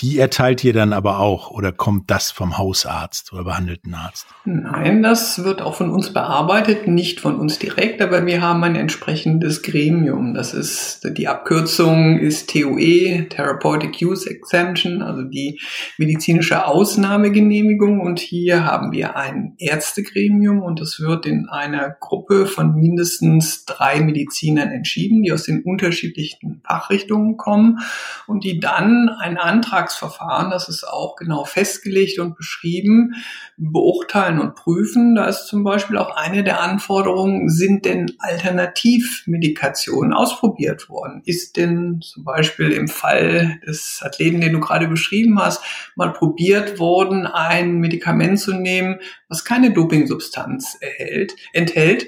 die 0.01 0.17
erteilt 0.17 0.63
ihr 0.63 0.71
dann 0.71 0.93
aber 0.93 1.19
auch 1.19 1.51
oder 1.51 1.71
kommt 1.71 2.09
das 2.09 2.31
vom 2.31 2.57
Hausarzt 2.57 3.33
oder 3.33 3.43
behandelten 3.43 3.93
Arzt? 3.93 4.27
Nein, 4.45 5.03
das 5.03 5.43
wird 5.43 5.61
auch 5.61 5.75
von 5.75 5.89
uns 5.89 6.13
bearbeitet, 6.13 6.87
nicht 6.87 7.19
von 7.19 7.35
uns 7.35 7.59
direkt, 7.59 8.01
aber 8.01 8.25
wir 8.25 8.41
haben 8.41 8.63
ein 8.63 8.75
entsprechendes 8.75 9.61
Gremium. 9.61 10.33
Das 10.33 10.53
ist, 10.53 11.01
die 11.17 11.27
Abkürzung 11.27 12.17
ist 12.17 12.49
TOE, 12.49 13.27
Therapeutic 13.29 14.01
Use 14.01 14.29
Exemption, 14.29 15.01
also 15.01 15.23
die 15.23 15.59
medizinische 15.97 16.65
Ausnahmegenehmigung. 16.65 17.99
Und 17.99 18.19
hier 18.19 18.63
haben 18.63 18.93
wir 18.93 19.17
ein 19.17 19.55
Ärztegremium 19.57 20.61
und 20.61 20.79
das 20.79 21.01
wird 21.01 21.25
in 21.25 21.49
einer 21.49 21.89
Gruppe 21.99 22.45
von 22.45 22.75
mindestens 22.75 23.65
drei 23.65 23.99
Medizinern 23.99 24.69
entschieden, 24.71 25.23
die 25.23 25.33
aus 25.33 25.43
den 25.43 25.61
unterschiedlichen 25.63 26.61
Fachrichtungen 26.65 27.35
kommen 27.35 27.79
und 28.27 28.45
die 28.45 28.59
dann 28.59 29.09
einen 29.09 29.37
Antrag 29.37 29.88
Auftragsverfahren, 29.89 30.51
das 30.51 30.69
ist 30.69 30.87
auch 30.87 31.15
genau 31.15 31.43
festgelegt 31.45 32.19
und 32.19 32.35
beschrieben, 32.35 33.15
beurteilen 33.57 34.39
und 34.39 34.53
prüfen. 34.55 35.15
Da 35.15 35.25
ist 35.25 35.47
zum 35.47 35.63
Beispiel 35.63 35.97
auch 35.97 36.15
eine 36.15 36.43
der 36.43 36.61
Anforderungen, 36.61 37.49
sind 37.49 37.85
denn 37.85 38.11
Alternativmedikationen 38.19 40.13
ausprobiert 40.13 40.89
worden? 40.89 41.23
Ist 41.25 41.57
denn 41.57 42.01
zum 42.01 42.23
Beispiel 42.23 42.71
im 42.71 42.87
Fall 42.87 43.59
des 43.65 44.01
Athleten, 44.03 44.41
den 44.41 44.53
du 44.53 44.59
gerade 44.59 44.87
beschrieben 44.87 45.41
hast, 45.41 45.63
mal 45.95 46.13
probiert 46.13 46.77
worden, 46.79 47.25
ein 47.25 47.79
Medikament 47.79 48.39
zu 48.39 48.53
nehmen, 48.53 48.99
was 49.27 49.43
keine 49.43 49.73
Dopingsubstanz 49.73 50.77
erhält, 50.79 51.35
enthält? 51.53 52.07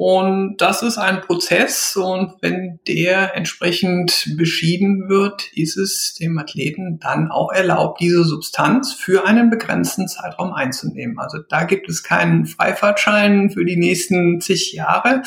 Und 0.00 0.58
das 0.58 0.84
ist 0.84 0.96
ein 0.96 1.22
Prozess 1.22 1.96
und 1.96 2.36
wenn 2.40 2.78
der 2.86 3.34
entsprechend 3.34 4.36
beschieden 4.36 5.08
wird, 5.08 5.50
ist 5.54 5.76
es 5.76 6.14
dem 6.14 6.38
Athleten 6.38 7.00
dann 7.00 7.32
auch 7.32 7.50
erlaubt, 7.50 8.00
diese 8.00 8.22
Substanz 8.22 8.92
für 8.92 9.26
einen 9.26 9.50
begrenzten 9.50 10.06
Zeitraum 10.06 10.52
einzunehmen. 10.52 11.18
Also 11.18 11.38
da 11.38 11.64
gibt 11.64 11.88
es 11.88 12.04
keinen 12.04 12.46
Freifahrtschein 12.46 13.50
für 13.50 13.64
die 13.64 13.76
nächsten 13.76 14.40
zig 14.40 14.72
Jahre. 14.72 15.22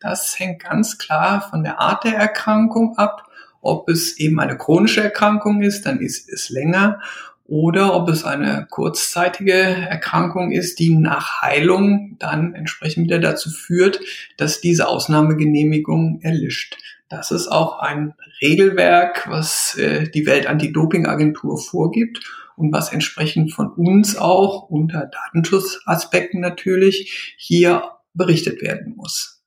Das 0.00 0.36
hängt 0.40 0.64
ganz 0.64 0.98
klar 0.98 1.48
von 1.48 1.62
der 1.62 1.78
Art 1.78 2.02
der 2.02 2.16
Erkrankung 2.16 2.98
ab. 2.98 3.30
Ob 3.60 3.88
es 3.88 4.18
eben 4.18 4.40
eine 4.40 4.58
chronische 4.58 5.04
Erkrankung 5.04 5.62
ist, 5.62 5.86
dann 5.86 6.00
ist 6.00 6.28
es 6.28 6.50
länger 6.50 7.00
oder 7.48 7.94
ob 7.94 8.08
es 8.08 8.24
eine 8.24 8.66
kurzzeitige 8.70 9.52
Erkrankung 9.52 10.52
ist, 10.52 10.78
die 10.78 10.90
nach 10.90 11.42
Heilung 11.42 12.16
dann 12.18 12.54
entsprechend 12.54 13.04
wieder 13.04 13.18
dazu 13.18 13.50
führt, 13.50 14.00
dass 14.36 14.60
diese 14.60 14.88
Ausnahmegenehmigung 14.88 16.20
erlischt. 16.22 16.76
Das 17.08 17.30
ist 17.30 17.48
auch 17.48 17.78
ein 17.78 18.14
Regelwerk, 18.42 19.28
was 19.30 19.76
äh, 19.76 20.10
die 20.10 20.26
Welt-Anti-Doping-Agentur 20.26 21.58
vorgibt 21.58 22.24
und 22.56 22.72
was 22.72 22.92
entsprechend 22.92 23.52
von 23.52 23.70
uns 23.70 24.16
auch 24.16 24.68
unter 24.68 25.06
Datenschutzaspekten 25.06 26.40
natürlich 26.40 27.36
hier 27.38 27.92
berichtet 28.14 28.60
werden 28.60 28.96
muss. 28.96 29.44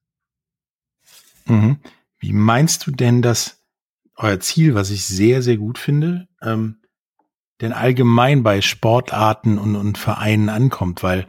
Mhm. 1.46 1.80
Wie 2.20 2.34
meinst 2.34 2.86
du 2.88 2.92
denn, 2.92 3.22
dass 3.22 3.62
euer 4.16 4.40
Ziel, 4.40 4.76
was 4.76 4.90
ich 4.92 5.06
sehr, 5.06 5.42
sehr 5.42 5.58
gut 5.58 5.78
finde, 5.78 6.28
ähm, 6.42 6.80
denn 7.62 7.74
allgemein 7.74 8.44
bei 8.44 8.62
Sportarten 8.62 9.58
und, 9.58 9.76
und 9.76 9.98
Vereinen 9.98 10.50
ankommt, 10.50 11.04
weil 11.04 11.28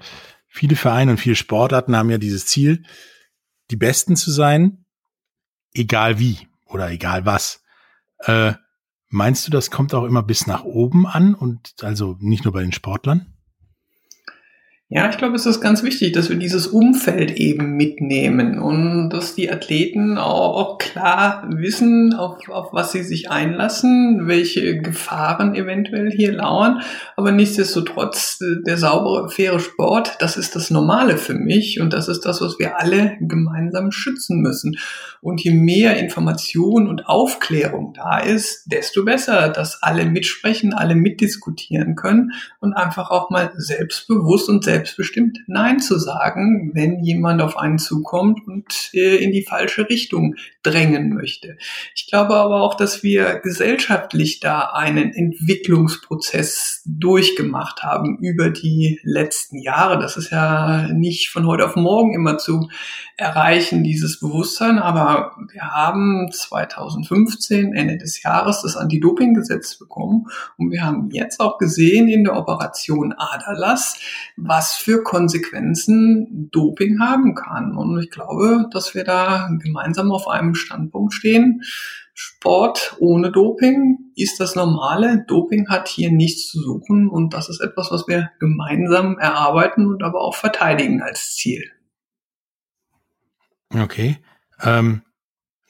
viele 0.49 0.77
Vereine 0.77 1.13
und 1.13 1.19
viele 1.19 1.37
Sportarten 1.37 1.97
haben 1.97 2.11
ja 2.11 2.19
dieses 2.19 2.47
Ziel, 2.47 2.85
die 3.71 3.77
Besten 3.77 4.17
zu 4.17 4.31
sein, 4.31 4.85
egal 5.73 6.19
wie 6.19 6.49
oder 6.67 6.91
egal 6.91 7.27
was. 7.27 7.63
Äh, 8.21 8.55
meinst 9.09 9.47
du, 9.47 9.51
das 9.51 9.71
kommt 9.71 9.95
auch 9.95 10.05
immer 10.05 10.23
bis 10.23 10.47
nach 10.47 10.65
oben 10.65 11.07
an 11.07 11.35
und 11.35 11.75
also 11.83 12.17
nicht 12.21 12.45
nur 12.45 12.53
bei 12.53 12.63
den 12.63 12.73
Sportlern? 12.73 13.30
Ja, 14.93 15.09
ich 15.09 15.19
glaube, 15.19 15.37
es 15.37 15.47
ist 15.47 15.61
ganz 15.61 15.85
wichtig, 15.85 16.15
dass 16.15 16.31
wir 16.31 16.37
dieses 16.37 16.67
Umfeld 16.67 17.37
eben 17.37 17.77
mitnehmen 17.77 18.59
und 18.59 19.11
dass 19.11 19.37
die 19.37 19.49
Athleten 19.49 20.19
auch, 20.19 20.79
klar 20.79 21.45
wissen, 21.49 22.13
auf, 22.13 22.49
auf 22.49 22.73
was 22.73 22.91
sie 22.91 23.05
sich 23.05 23.31
einlassen, 23.31 24.27
welche 24.27 24.81
Gefahren 24.81 25.55
eventuell 25.55 26.11
hier 26.11 26.33
lauern. 26.33 26.81
Aber 27.15 27.31
nichtsdestotrotz, 27.31 28.41
der 28.67 28.79
saubere, 28.79 29.29
faire 29.29 29.61
Sport, 29.61 30.17
das 30.19 30.37
ist 30.37 30.57
das 30.57 30.71
Normale 30.71 31.19
für 31.19 31.35
mich 31.35 31.81
und 31.81 31.93
das 31.93 32.09
ist 32.09 32.23
das, 32.23 32.41
was 32.41 32.59
wir 32.59 32.81
alle 32.81 33.17
gemeinsam 33.21 33.93
schützen 33.93 34.41
müssen. 34.41 34.77
Und 35.21 35.41
je 35.41 35.53
mehr 35.53 35.99
Information 35.99 36.89
und 36.89 37.07
Aufklärung 37.07 37.93
da 37.95 38.19
ist, 38.19 38.65
desto 38.73 39.05
besser, 39.05 39.51
dass 39.51 39.85
alle 39.85 40.05
mitsprechen, 40.07 40.75
alle 40.75 40.97
mitdiskutieren 40.97 41.95
können 41.95 42.33
und 42.59 42.73
einfach 42.73 43.11
auch 43.13 43.31
mal 43.31 43.53
selbstbewusst 43.57 44.49
und 44.49 44.65
selbst 44.65 44.80
selbstbestimmt 44.81 45.41
Nein 45.47 45.79
zu 45.81 45.99
sagen, 45.99 46.71
wenn 46.73 47.05
jemand 47.05 47.43
auf 47.43 47.59
einen 47.59 47.79
zukommt 47.79 48.41
und 48.47 48.91
äh, 48.95 49.17
in 49.17 49.31
die 49.31 49.43
falsche 49.43 49.89
Richtung 49.89 50.37
drängen 50.63 51.13
möchte. 51.13 51.59
Ich 51.95 52.07
glaube 52.09 52.35
aber 52.37 52.63
auch, 52.63 52.75
dass 52.75 53.03
wir 53.03 53.41
gesellschaftlich 53.41 54.41
da 54.41 54.71
einen 54.73 55.13
Entwicklungsprozess 55.13 56.83
durchgemacht 56.87 57.83
haben 57.83 58.19
über 58.21 58.49
die 58.49 59.01
letzten 59.03 59.61
Jahre. 59.61 59.99
Das 59.99 60.17
ist 60.17 60.31
ja 60.31 60.89
nicht 60.93 61.29
von 61.29 61.47
heute 61.47 61.67
auf 61.67 61.77
morgen 61.77 62.15
immer 62.15 62.39
zu 62.39 62.71
erreichen, 63.21 63.85
dieses 63.85 64.19
Bewusstsein, 64.19 64.79
aber 64.79 65.37
wir 65.53 65.71
haben 65.71 66.31
2015, 66.33 67.75
Ende 67.75 67.99
des 67.99 68.23
Jahres, 68.23 68.63
das 68.63 68.77
Anti-Doping-Gesetz 68.77 69.79
bekommen 69.79 70.27
und 70.57 70.71
wir 70.71 70.83
haben 70.83 71.11
jetzt 71.11 71.39
auch 71.41 71.59
gesehen 71.59 72.09
in 72.09 72.25
der 72.25 72.37
Operation 72.37 73.15
was 73.19 73.99
was 74.37 74.75
für 74.75 75.03
Konsequenzen 75.03 76.51
Doping 76.51 77.01
haben 77.01 77.35
kann. 77.35 77.77
Und 77.77 78.01
ich 78.01 78.11
glaube, 78.11 78.67
dass 78.73 78.95
wir 78.95 79.05
da 79.05 79.51
gemeinsam 79.63 80.11
auf 80.11 80.29
einem 80.29 80.55
Standpunkt 80.55 81.13
stehen. 81.13 81.63
Sport 82.15 82.97
ohne 82.99 83.31
Doping 83.31 84.13
ist 84.17 84.41
das 84.41 84.55
Normale. 84.55 85.25
Doping 85.27 85.69
hat 85.69 85.89
hier 85.89 86.11
nichts 86.11 86.49
zu 86.49 86.61
suchen 86.61 87.09
und 87.09 87.33
das 87.35 87.49
ist 87.49 87.61
etwas, 87.61 87.91
was 87.91 88.09
wir 88.09 88.31
gemeinsam 88.41 89.19
erarbeiten 89.19 89.87
und 89.87 90.03
aber 90.03 90.21
auch 90.21 90.35
verteidigen 90.35 91.03
als 91.03 91.35
Ziel. 91.37 91.63
Okay. 93.75 94.19
Ähm, 94.61 95.03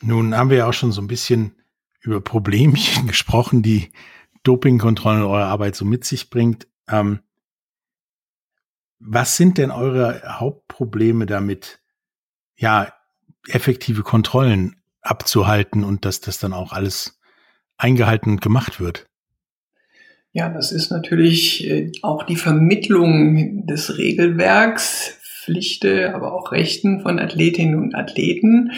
nun 0.01 0.37
haben 0.37 0.51
wir 0.51 0.59
ja 0.59 0.67
auch 0.67 0.73
schon 0.73 0.93
so 0.93 1.01
ein 1.01 1.07
bisschen 1.07 1.55
über 2.01 2.21
Problemchen 2.21 3.07
gesprochen, 3.07 3.63
die 3.63 3.93
Dopingkontrollen 4.43 5.21
in 5.21 5.27
eurer 5.27 5.47
Arbeit 5.47 5.77
so 5.77 5.85
mit 5.85 6.05
sich 6.05 6.31
bringt. 6.31 6.67
Ähm, 6.89 7.21
was 8.99 9.37
sind 9.37 9.59
denn 9.59 9.71
eure 9.71 10.23
Hauptprobleme 10.39 11.27
damit, 11.27 11.81
ja, 12.57 12.93
effektive 13.49 14.03
Kontrollen 14.03 14.77
abzuhalten 15.01 15.85
und 15.85 16.05
dass 16.05 16.21
das 16.21 16.39
dann 16.39 16.53
auch 16.53 16.73
alles 16.73 17.19
eingehalten 17.79 18.33
und 18.33 18.43
gemacht 18.43 18.81
wird? 18.81 19.07
Ja, 20.33 20.49
das 20.49 20.71
ist 20.71 20.91
natürlich 20.91 21.67
äh, 21.69 21.91
auch 22.03 22.23
die 22.23 22.37
Vermittlung 22.37 23.67
des 23.67 23.99
Regelwerks 23.99 25.19
Pflichte, 25.51 26.15
aber 26.15 26.33
auch 26.33 26.53
Rechten 26.53 27.01
von 27.01 27.19
Athletinnen 27.19 27.75
und 27.75 27.95
Athleten. 27.95 28.73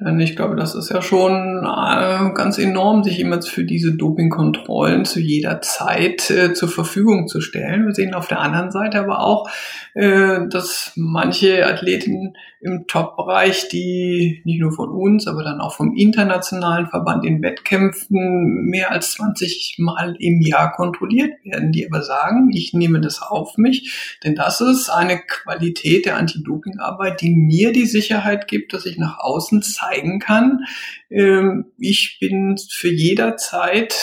Denn 0.00 0.18
ich 0.20 0.36
glaube, 0.36 0.56
das 0.56 0.74
ist 0.74 0.90
ja 0.90 1.00
schon 1.00 1.32
äh, 1.64 2.32
ganz 2.34 2.58
enorm, 2.58 3.04
sich 3.04 3.20
immer 3.20 3.40
für 3.42 3.64
diese 3.64 3.92
Dopingkontrollen 3.92 5.04
zu 5.04 5.20
jeder 5.20 5.60
Zeit 5.62 6.30
äh, 6.30 6.52
zur 6.52 6.68
Verfügung 6.68 7.28
zu 7.28 7.40
stellen. 7.40 7.86
Wir 7.86 7.94
sehen 7.94 8.14
auf 8.14 8.28
der 8.28 8.40
anderen 8.40 8.70
Seite 8.70 8.98
aber 8.98 9.20
auch, 9.20 9.48
äh, 9.94 10.40
dass 10.48 10.92
manche 10.96 11.66
Athleten 11.66 12.34
im 12.60 12.86
Top-Bereich, 12.86 13.68
die 13.68 14.42
nicht 14.44 14.60
nur 14.60 14.72
von 14.72 14.90
uns, 14.90 15.26
aber 15.26 15.44
dann 15.44 15.60
auch 15.60 15.74
vom 15.76 15.94
internationalen 15.94 16.86
Verband 16.86 17.24
in 17.24 17.42
Wettkämpfen 17.42 18.64
mehr 18.64 18.90
als 18.90 19.12
20 19.12 19.76
Mal 19.78 20.16
im 20.18 20.40
Jahr 20.40 20.72
kontrolliert 20.72 21.32
werden, 21.44 21.72
die 21.72 21.86
aber 21.86 22.02
sagen, 22.02 22.50
ich 22.52 22.72
nehme 22.72 23.00
das 23.00 23.20
auf 23.20 23.58
mich, 23.58 24.18
denn 24.24 24.34
das 24.34 24.60
ist 24.60 24.88
eine 24.88 25.18
Qualität 25.18 26.06
der 26.06 26.16
Anti-Doping-Arbeit, 26.16 27.20
die 27.20 27.30
mir 27.30 27.72
die 27.72 27.86
Sicherheit 27.86 28.48
gibt, 28.48 28.72
dass 28.72 28.86
ich 28.86 28.96
nach 28.96 29.18
außen 29.18 29.62
zeigen 29.62 30.18
kann, 30.18 30.64
ähm, 31.10 31.66
ich 31.78 32.18
bin 32.20 32.56
für 32.70 32.90
jederzeit 32.90 33.94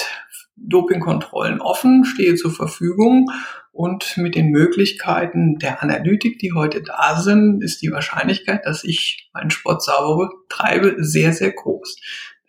Dopingkontrollen 0.56 1.60
offen, 1.60 2.06
stehe 2.06 2.36
zur 2.36 2.52
Verfügung 2.52 3.30
und 3.74 4.18
mit 4.18 4.36
den 4.36 4.52
Möglichkeiten 4.52 5.58
der 5.58 5.82
Analytik, 5.82 6.38
die 6.38 6.54
heute 6.54 6.84
da 6.84 7.20
sind, 7.20 7.64
ist 7.64 7.82
die 7.82 7.92
Wahrscheinlichkeit, 7.92 8.66
dass 8.66 8.84
ich 8.84 9.30
meinen 9.34 9.50
Sport 9.50 9.84
sauber 9.84 10.30
treibe, 10.48 10.96
sehr, 11.00 11.34
sehr 11.34 11.52
groß. 11.52 11.98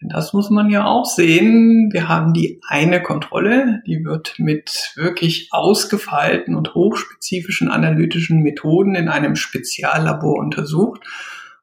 Denn 0.02 0.10
das 0.10 0.34
muss 0.34 0.50
man 0.50 0.68
ja 0.68 0.84
auch 0.84 1.06
sehen. 1.06 1.88
Wir 1.92 2.08
haben 2.08 2.34
die 2.34 2.60
eine 2.68 3.02
Kontrolle, 3.02 3.82
die 3.86 4.04
wird 4.04 4.34
mit 4.38 4.92
wirklich 4.96 5.48
ausgefeilten 5.50 6.54
und 6.54 6.74
hochspezifischen 6.74 7.70
analytischen 7.70 8.42
Methoden 8.42 8.94
in 8.94 9.08
einem 9.08 9.34
Speziallabor 9.34 10.38
untersucht. 10.38 11.00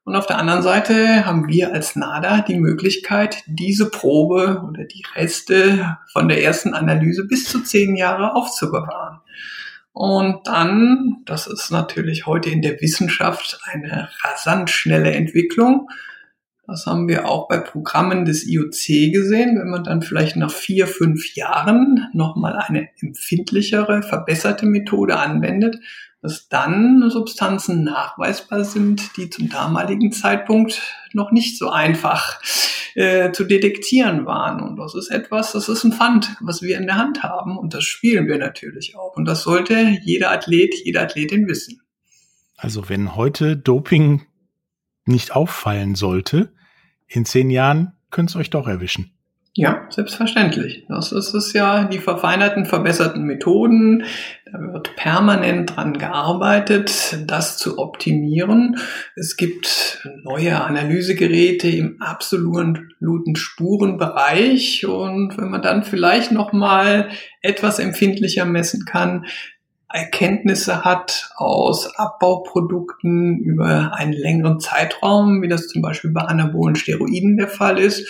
Und 0.04 0.16
auf 0.16 0.26
der 0.26 0.38
anderen 0.38 0.62
Seite 0.62 1.24
haben 1.24 1.46
wir 1.46 1.72
als 1.72 1.94
NADA 1.94 2.40
die 2.40 2.58
Möglichkeit, 2.58 3.44
diese 3.46 3.88
Probe 3.88 4.64
oder 4.68 4.84
die 4.84 5.04
Reste 5.14 5.98
von 6.12 6.26
der 6.26 6.42
ersten 6.42 6.74
Analyse 6.74 7.28
bis 7.28 7.44
zu 7.44 7.62
zehn 7.62 7.94
Jahre 7.94 8.34
aufzubewahren. 8.34 9.20
Und 9.92 10.46
dann, 10.46 11.18
das 11.26 11.46
ist 11.46 11.70
natürlich 11.70 12.26
heute 12.26 12.48
in 12.50 12.62
der 12.62 12.80
Wissenschaft 12.80 13.60
eine 13.70 14.08
rasant 14.22 14.70
schnelle 14.70 15.12
Entwicklung. 15.12 15.88
Das 16.66 16.86
haben 16.86 17.08
wir 17.08 17.28
auch 17.28 17.48
bei 17.48 17.58
Programmen 17.58 18.24
des 18.24 18.46
IOC 18.46 19.12
gesehen. 19.12 19.58
Wenn 19.58 19.68
man 19.68 19.84
dann 19.84 20.00
vielleicht 20.00 20.36
nach 20.36 20.50
vier, 20.50 20.86
fünf 20.86 21.34
Jahren 21.34 22.08
nochmal 22.14 22.56
eine 22.56 22.88
empfindlichere, 23.00 24.02
verbesserte 24.02 24.64
Methode 24.64 25.18
anwendet, 25.18 25.76
dass 26.22 26.48
dann 26.48 27.10
Substanzen 27.10 27.82
nachweisbar 27.82 28.64
sind, 28.64 29.16
die 29.16 29.28
zum 29.28 29.48
damaligen 29.48 30.12
Zeitpunkt 30.12 30.80
noch 31.12 31.32
nicht 31.32 31.58
so 31.58 31.68
einfach 31.68 32.40
äh, 32.94 33.32
zu 33.32 33.44
detektieren 33.44 34.24
waren. 34.24 34.60
Und 34.60 34.76
das 34.76 34.94
ist 34.94 35.10
etwas, 35.10 35.52
das 35.52 35.68
ist 35.68 35.82
ein 35.82 35.92
Pfand, 35.92 36.36
was 36.40 36.62
wir 36.62 36.78
in 36.78 36.86
der 36.86 36.96
Hand 36.96 37.24
haben 37.24 37.58
und 37.58 37.74
das 37.74 37.84
spielen 37.84 38.28
wir 38.28 38.38
natürlich 38.38 38.96
auch. 38.96 39.16
Und 39.16 39.24
das 39.24 39.42
sollte 39.42 39.98
jeder 40.02 40.30
Athlet, 40.30 40.74
jede 40.84 41.00
Athletin 41.00 41.48
wissen. 41.48 41.82
Also 42.56 42.88
wenn 42.88 43.16
heute 43.16 43.56
Doping 43.56 44.22
nicht 45.04 45.34
auffallen 45.34 45.96
sollte, 45.96 46.52
in 47.08 47.24
zehn 47.24 47.50
Jahren 47.50 47.94
könnte 48.10 48.30
es 48.30 48.36
euch 48.36 48.50
doch 48.50 48.68
erwischen. 48.68 49.12
Ja, 49.54 49.86
selbstverständlich. 49.90 50.86
Das 50.88 51.12
ist 51.12 51.34
es 51.34 51.52
ja, 51.52 51.84
die 51.84 51.98
verfeinerten, 51.98 52.64
verbesserten 52.64 53.24
Methoden. 53.24 54.04
Da 54.50 54.58
wird 54.72 54.96
permanent 54.96 55.76
dran 55.76 55.98
gearbeitet, 55.98 57.18
das 57.26 57.58
zu 57.58 57.78
optimieren. 57.78 58.78
Es 59.14 59.36
gibt 59.36 60.08
neue 60.22 60.58
Analysegeräte 60.58 61.68
im 61.68 62.00
absoluten 62.00 63.36
Spurenbereich. 63.36 64.86
Und 64.86 65.36
wenn 65.36 65.50
man 65.50 65.60
dann 65.60 65.82
vielleicht 65.82 66.32
noch 66.32 66.54
mal 66.54 67.10
etwas 67.42 67.78
empfindlicher 67.78 68.46
messen 68.46 68.86
kann, 68.86 69.26
Erkenntnisse 69.92 70.82
hat 70.86 71.30
aus 71.36 71.94
Abbauprodukten 71.98 73.40
über 73.40 73.92
einen 73.94 74.14
längeren 74.14 74.58
Zeitraum, 74.58 75.42
wie 75.42 75.48
das 75.48 75.68
zum 75.68 75.82
Beispiel 75.82 76.12
bei 76.12 76.22
anabolen 76.22 76.76
Steroiden 76.76 77.36
der 77.36 77.48
Fall 77.48 77.78
ist, 77.78 78.08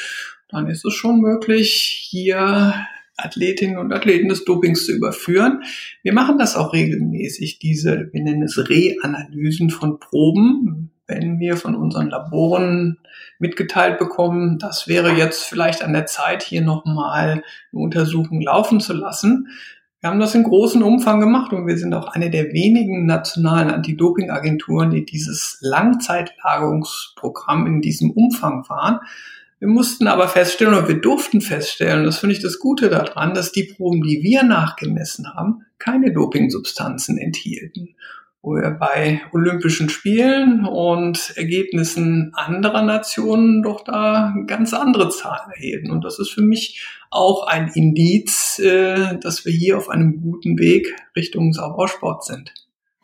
dann 0.52 0.68
ist 0.68 0.84
es 0.84 0.94
schon 0.94 1.20
möglich, 1.20 2.06
hier 2.08 2.74
Athletinnen 3.16 3.78
und 3.78 3.92
Athleten 3.92 4.28
des 4.28 4.44
Dopings 4.44 4.86
zu 4.86 4.92
überführen. 4.92 5.62
Wir 6.02 6.12
machen 6.12 6.38
das 6.38 6.54
auch 6.56 6.72
regelmäßig, 6.72 7.58
diese, 7.58 8.08
wir 8.12 8.22
nennen 8.22 8.42
es 8.42 8.68
Reanalysen 8.68 9.70
von 9.70 9.98
Proben, 9.98 10.90
wenn 11.06 11.40
wir 11.40 11.56
von 11.56 11.74
unseren 11.74 12.10
Laboren 12.10 12.98
mitgeteilt 13.38 13.98
bekommen, 13.98 14.58
das 14.58 14.88
wäre 14.88 15.12
jetzt 15.12 15.44
vielleicht 15.44 15.82
an 15.82 15.92
der 15.92 16.06
Zeit, 16.06 16.42
hier 16.42 16.62
nochmal 16.62 17.42
eine 17.72 17.82
Untersuchung 17.82 18.40
laufen 18.40 18.80
zu 18.80 18.94
lassen. 18.94 19.48
Wir 20.00 20.08
haben 20.10 20.20
das 20.20 20.34
in 20.34 20.42
großem 20.42 20.82
Umfang 20.82 21.20
gemacht 21.20 21.52
und 21.52 21.66
wir 21.66 21.76
sind 21.78 21.94
auch 21.94 22.08
eine 22.08 22.30
der 22.30 22.52
wenigen 22.52 23.06
nationalen 23.06 23.70
Anti-Doping-Agenturen, 23.70 24.90
die 24.90 25.04
dieses 25.04 25.58
Langzeitlagerungsprogramm 25.60 27.66
in 27.66 27.82
diesem 27.82 28.10
Umfang 28.10 28.64
fahren. 28.64 28.98
Wir 29.62 29.68
mussten 29.68 30.08
aber 30.08 30.26
feststellen, 30.26 30.74
oder 30.74 30.88
wir 30.88 31.00
durften 31.00 31.40
feststellen, 31.40 32.02
das 32.02 32.18
finde 32.18 32.34
ich 32.34 32.42
das 32.42 32.58
Gute 32.58 32.88
daran, 32.88 33.32
dass 33.32 33.52
die 33.52 33.62
Proben, 33.62 34.02
die 34.02 34.20
wir 34.20 34.42
nachgemessen 34.42 35.34
haben, 35.34 35.64
keine 35.78 36.12
Dopingsubstanzen 36.12 37.16
enthielten. 37.16 37.94
Wo 38.42 38.56
wir 38.56 38.72
bei 38.72 39.22
Olympischen 39.30 39.88
Spielen 39.88 40.66
und 40.66 41.34
Ergebnissen 41.36 42.32
anderer 42.34 42.82
Nationen 42.82 43.62
doch 43.62 43.84
da 43.84 44.34
ganz 44.48 44.74
andere 44.74 45.10
Zahlen 45.10 45.52
erheben. 45.52 45.92
Und 45.92 46.02
das 46.02 46.18
ist 46.18 46.30
für 46.30 46.42
mich 46.42 46.84
auch 47.12 47.46
ein 47.46 47.68
Indiz, 47.68 48.58
äh, 48.58 49.16
dass 49.20 49.44
wir 49.44 49.52
hier 49.52 49.78
auf 49.78 49.88
einem 49.88 50.20
guten 50.20 50.58
Weg 50.58 50.92
Richtung 51.14 51.52
Sauersport 51.52 52.24
sind. 52.24 52.52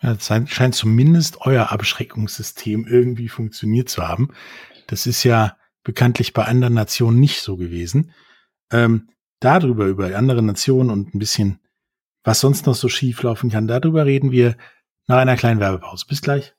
Ja, 0.02 0.12
das 0.12 0.26
scheint 0.26 0.74
zumindest 0.74 1.36
euer 1.42 1.70
Abschreckungssystem 1.70 2.84
irgendwie 2.84 3.28
funktioniert 3.28 3.88
zu 3.88 4.08
haben. 4.08 4.30
Das 4.88 5.06
ist 5.06 5.22
ja 5.22 5.57
bekanntlich 5.84 6.32
bei 6.32 6.44
anderen 6.44 6.74
Nationen 6.74 7.20
nicht 7.20 7.40
so 7.40 7.56
gewesen. 7.56 8.12
Ähm, 8.70 9.08
darüber, 9.40 9.86
über 9.86 10.16
andere 10.16 10.42
Nationen 10.42 10.90
und 10.90 11.14
ein 11.14 11.18
bisschen, 11.18 11.60
was 12.24 12.40
sonst 12.40 12.66
noch 12.66 12.74
so 12.74 12.88
schief 12.88 13.22
laufen 13.22 13.50
kann, 13.50 13.68
darüber 13.68 14.04
reden 14.04 14.30
wir 14.30 14.56
nach 15.06 15.18
einer 15.18 15.36
kleinen 15.36 15.60
Werbepause. 15.60 16.06
Bis 16.08 16.20
gleich. 16.20 16.54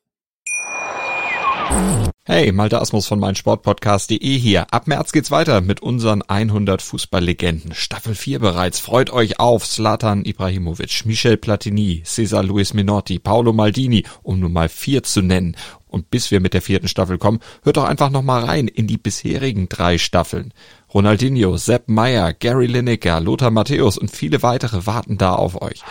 Hey, 2.32 2.52
Malte 2.52 2.80
Asmus 2.80 3.08
von 3.08 3.20
meinsportpodcast.de 3.20 4.38
hier. 4.38 4.72
Ab 4.72 4.88
März 4.88 5.12
geht's 5.12 5.32
weiter 5.32 5.62
mit 5.62 5.82
unseren 5.82 6.22
100 6.22 6.80
Fußballlegenden. 6.80 7.74
Staffel 7.74 8.14
4 8.14 8.38
bereits. 8.38 8.80
Freut 8.80 9.10
euch 9.10 9.40
auf 9.40 9.68
Zlatan 9.68 10.24
Ibrahimovic, 10.26 11.06
Michel 11.06 11.38
Platini, 11.38 12.04
Cesar 12.06 12.44
Luis 12.44 12.76
Minotti, 12.76 13.18
Paolo 13.18 13.52
Maldini, 13.52 14.06
um 14.22 14.40
nur 14.40 14.50
mal 14.50 14.70
vier 14.70 15.02
zu 15.02 15.24
nennen. 15.24 15.56
Und 15.90 16.10
bis 16.10 16.32
wir 16.32 16.40
mit 16.40 16.54
der 16.54 16.62
vierten 16.62 16.88
Staffel 16.88 17.18
kommen, 17.18 17.40
hört 17.64 17.78
doch 17.78 17.84
einfach 17.84 18.10
noch 18.10 18.22
mal 18.22 18.44
rein 18.44 18.68
in 18.68 18.88
die 18.88 18.98
bisherigen 18.98 19.68
drei 19.68 19.98
Staffeln. 19.98 20.54
Ronaldinho, 20.94 21.58
Sepp 21.58 21.90
Meyer, 21.90 22.34
Gary 22.34 22.68
Lineker, 22.68 23.20
Lothar 23.20 23.52
Matthäus 23.52 23.98
und 23.98 24.10
viele 24.10 24.42
weitere 24.44 24.86
warten 24.86 25.18
da 25.18 25.34
auf 25.34 25.62
euch. 25.62 25.84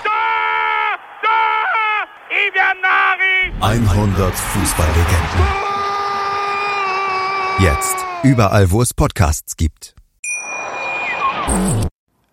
100 3.61 4.35
Fußballlegenden. 4.35 5.69
Jetzt 7.59 7.97
überall, 8.23 8.71
wo 8.71 8.83
es 8.83 8.95
Podcasts 8.95 9.57
gibt. 9.57 9.97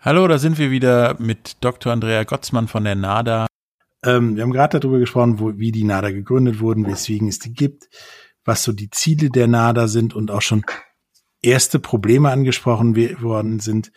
Hallo, 0.01 0.27
da 0.27 0.37
sind 0.37 0.59
wir 0.59 0.69
wieder 0.69 1.15
mit 1.17 1.57
Dr. 1.61 1.91
Andrea 1.91 2.25
Gottsmann 2.25 2.67
von 2.67 2.83
der 2.83 2.93
NADA. 2.93 3.47
Ähm, 4.05 4.35
wir 4.35 4.43
haben 4.43 4.51
gerade 4.51 4.79
darüber 4.79 4.99
gesprochen, 4.99 5.39
wo, 5.39 5.57
wie 5.57 5.71
die 5.71 5.83
NADA 5.83 6.11
gegründet 6.11 6.59
wurden, 6.59 6.85
weswegen 6.85 7.27
es 7.27 7.39
die 7.39 7.53
gibt, 7.53 7.89
was 8.45 8.63
so 8.63 8.71
die 8.71 8.89
Ziele 8.91 9.29
der 9.29 9.47
NADA 9.47 9.87
sind 9.87 10.13
und 10.13 10.31
auch 10.31 10.41
schon 10.41 10.63
erste 11.41 11.79
Probleme 11.79 12.29
angesprochen 12.29 12.95
worden 13.21 13.59
sind. 13.59 13.91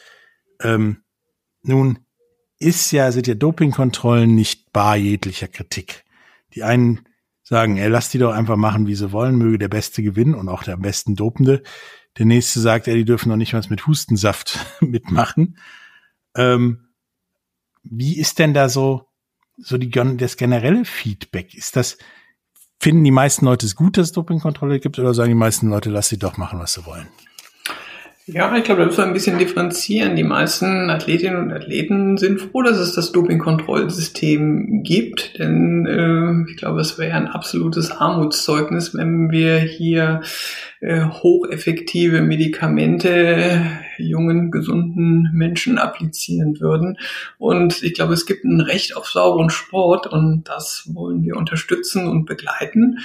Ähm, 0.60 1.02
nun 1.62 2.00
ist 2.58 2.90
ja, 2.90 3.12
sind 3.12 3.26
ja 3.26 3.34
Dopingkontrollen 3.34 4.34
nicht 4.34 4.72
bar 4.72 4.96
jeglicher 4.96 5.48
Kritik. 5.48 6.04
Die 6.54 6.62
einen 6.62 7.00
sagen, 7.42 7.76
ey, 7.76 7.88
lass 7.88 8.10
die 8.10 8.18
doch 8.18 8.32
einfach 8.32 8.56
machen, 8.56 8.86
wie 8.86 8.94
sie 8.94 9.12
wollen, 9.12 9.36
möge 9.36 9.58
der 9.58 9.68
Beste 9.68 10.02
gewinnen 10.02 10.34
und 10.34 10.48
auch 10.48 10.64
der 10.64 10.74
am 10.74 10.82
besten 10.82 11.16
Dopende. 11.16 11.62
Der 12.18 12.26
nächste 12.26 12.60
sagt, 12.60 12.88
ey, 12.88 12.96
die 12.96 13.04
dürfen 13.04 13.28
noch 13.28 13.36
nicht 13.36 13.54
was 13.54 13.70
mit 13.70 13.86
Hustensaft 13.86 14.58
mitmachen. 14.80 15.58
Ähm, 16.34 16.88
wie 17.82 18.18
ist 18.18 18.38
denn 18.38 18.54
da 18.54 18.68
so 18.68 19.07
so 19.58 19.78
die, 19.78 19.90
das 19.90 20.36
generelle 20.36 20.84
Feedback? 20.84 21.54
Ist 21.54 21.76
das, 21.76 21.98
finden 22.80 23.04
die 23.04 23.10
meisten 23.10 23.44
Leute 23.44 23.66
es 23.66 23.74
gut, 23.74 23.96
dass 23.96 24.08
es 24.08 24.12
Dopingkontrolle 24.12 24.80
gibt 24.80 24.98
oder 24.98 25.14
sagen 25.14 25.30
die 25.30 25.34
meisten 25.34 25.68
Leute, 25.68 25.90
lass 25.90 26.08
sie 26.08 26.18
doch 26.18 26.36
machen, 26.36 26.58
was 26.58 26.74
sie 26.74 26.86
wollen? 26.86 27.08
Ja, 28.30 28.54
ich 28.54 28.64
glaube, 28.64 28.82
da 28.82 28.86
müssen 28.86 28.98
wir 28.98 29.06
ein 29.06 29.14
bisschen 29.14 29.38
differenzieren. 29.38 30.14
Die 30.14 30.22
meisten 30.22 30.90
Athletinnen 30.90 31.38
und 31.44 31.50
Athleten 31.50 32.18
sind 32.18 32.42
froh, 32.42 32.60
dass 32.60 32.76
es 32.76 32.92
das 32.92 33.10
Dopingkontrollsystem 33.10 34.82
gibt, 34.82 35.38
denn 35.38 35.86
äh, 35.86 36.50
ich 36.50 36.58
glaube, 36.58 36.82
es 36.82 36.98
wäre 36.98 37.16
ein 37.16 37.26
absolutes 37.26 37.90
Armutszeugnis, 37.90 38.94
wenn 38.94 39.30
wir 39.30 39.56
hier 39.56 40.20
äh, 40.80 41.06
hocheffektive 41.06 42.20
Medikamente 42.20 43.62
jungen, 43.96 44.50
gesunden 44.50 45.30
Menschen 45.32 45.78
applizieren 45.78 46.60
würden. 46.60 46.98
Und 47.38 47.82
ich 47.82 47.94
glaube, 47.94 48.12
es 48.12 48.26
gibt 48.26 48.44
ein 48.44 48.60
Recht 48.60 48.94
auf 48.94 49.08
sauberen 49.08 49.48
Sport 49.48 50.06
und 50.06 50.44
das 50.44 50.90
wollen 50.92 51.22
wir 51.22 51.34
unterstützen 51.34 52.06
und 52.06 52.26
begleiten. 52.26 52.98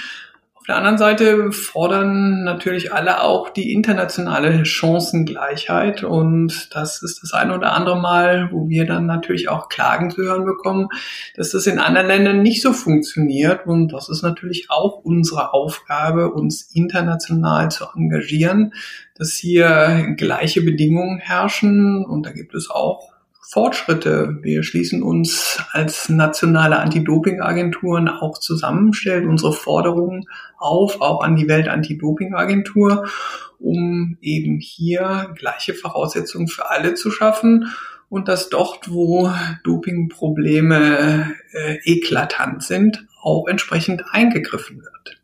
Auf 0.64 0.68
der 0.68 0.76
anderen 0.76 0.96
Seite 0.96 1.52
fordern 1.52 2.42
natürlich 2.42 2.90
alle 2.90 3.20
auch 3.20 3.50
die 3.50 3.74
internationale 3.74 4.64
Chancengleichheit 4.64 6.04
und 6.04 6.74
das 6.74 7.02
ist 7.02 7.22
das 7.22 7.34
eine 7.34 7.54
oder 7.54 7.74
andere 7.74 8.00
Mal, 8.00 8.48
wo 8.50 8.66
wir 8.70 8.86
dann 8.86 9.04
natürlich 9.04 9.50
auch 9.50 9.68
Klagen 9.68 10.10
zu 10.10 10.22
hören 10.22 10.46
bekommen, 10.46 10.88
dass 11.36 11.50
das 11.50 11.66
in 11.66 11.78
anderen 11.78 12.06
Ländern 12.06 12.40
nicht 12.40 12.62
so 12.62 12.72
funktioniert 12.72 13.66
und 13.66 13.92
das 13.92 14.08
ist 14.08 14.22
natürlich 14.22 14.70
auch 14.70 15.04
unsere 15.04 15.52
Aufgabe, 15.52 16.32
uns 16.32 16.62
international 16.72 17.70
zu 17.70 17.84
engagieren, 17.94 18.72
dass 19.16 19.34
hier 19.34 20.14
gleiche 20.16 20.62
Bedingungen 20.62 21.18
herrschen 21.18 22.06
und 22.06 22.24
da 22.24 22.32
gibt 22.32 22.54
es 22.54 22.70
auch 22.70 23.13
Fortschritte. 23.46 24.38
Wir 24.42 24.62
schließen 24.62 25.02
uns 25.02 25.62
als 25.72 26.08
nationale 26.08 26.78
Anti-Doping-Agenturen 26.78 28.08
auch 28.08 28.38
zusammen, 28.38 28.94
stellen 28.94 29.28
unsere 29.28 29.52
Forderungen 29.52 30.26
auf, 30.58 31.00
auch 31.00 31.22
an 31.22 31.36
die 31.36 31.46
Welt-Anti-Doping-Agentur, 31.46 33.06
um 33.58 34.16
eben 34.20 34.58
hier 34.58 35.32
gleiche 35.36 35.74
Voraussetzungen 35.74 36.48
für 36.48 36.70
alle 36.70 36.94
zu 36.94 37.10
schaffen 37.10 37.70
und 38.08 38.28
dass 38.28 38.48
dort, 38.48 38.90
wo 38.90 39.30
Dopingprobleme 39.62 41.34
äh, 41.52 41.78
eklatant 41.84 42.62
sind, 42.62 43.06
auch 43.20 43.46
entsprechend 43.46 44.04
eingegriffen 44.10 44.82
wird. 44.82 45.20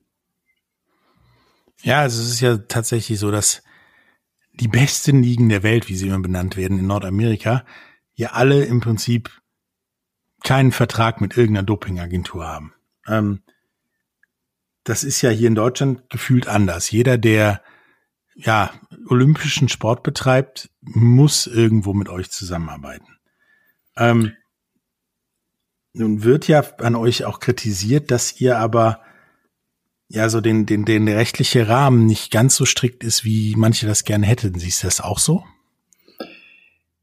Ja, 1.83 2.01
also 2.01 2.23
es 2.23 2.31
ist 2.31 2.41
ja 2.41 2.59
tatsächlich 2.59 3.19
so, 3.19 3.31
dass 3.31 3.63
die 4.53 4.69
besten 4.69 5.23
Ligen 5.23 5.49
der 5.49 5.63
Welt, 5.63 5.89
wie 5.89 5.97
sie 5.97 6.09
immer 6.09 6.21
benannt 6.21 6.57
werden, 6.57 6.79
in 6.79 6.87
Nordamerika, 6.87 7.65
ja 8.21 8.33
alle 8.33 8.65
im 8.65 8.81
Prinzip 8.81 9.31
keinen 10.45 10.73
Vertrag 10.73 11.21
mit 11.21 11.37
irgendeiner 11.37 11.67
Dopingagentur 11.67 12.47
haben. 12.47 12.75
Ähm, 13.07 13.43
das 14.85 15.05
ist 15.05 15.23
ja 15.23 15.31
hier 15.31 15.49
in 15.49 15.55
Deutschland 15.55 16.09
gefühlt 16.11 16.47
anders. 16.47 16.91
Jeder, 16.91 17.19
der 17.19 17.63
ja 18.35 18.73
olympischen 19.09 19.69
Sport 19.69 20.03
betreibt, 20.03 20.71
muss 20.81 21.47
irgendwo 21.47 21.93
mit 21.95 22.09
euch 22.09 22.31
zusammenarbeiten. 22.31 23.19
Ähm, 23.97 24.33
nun 25.93 26.23
wird 26.23 26.47
ja 26.47 26.61
an 26.79 26.95
euch 26.97 27.25
auch 27.25 27.41
kritisiert, 27.41 28.11
dass 28.11 28.41
ihr 28.41 28.59
aber 28.59 29.03
ja 30.09 30.29
so 30.29 30.41
den, 30.41 30.67
den, 30.67 30.85
den 30.85 31.09
rechtliche 31.09 31.69
Rahmen 31.69 32.07
nicht 32.07 32.31
ganz 32.31 32.57
so 32.57 32.65
strikt 32.65 33.03
ist, 33.03 33.25
wie 33.25 33.55
manche 33.57 33.87
das 33.87 34.05
gerne 34.05 34.27
hätten. 34.27 34.59
Siehst 34.59 34.83
du 34.83 34.87
das 34.87 35.01
auch 35.01 35.19
so? 35.19 35.45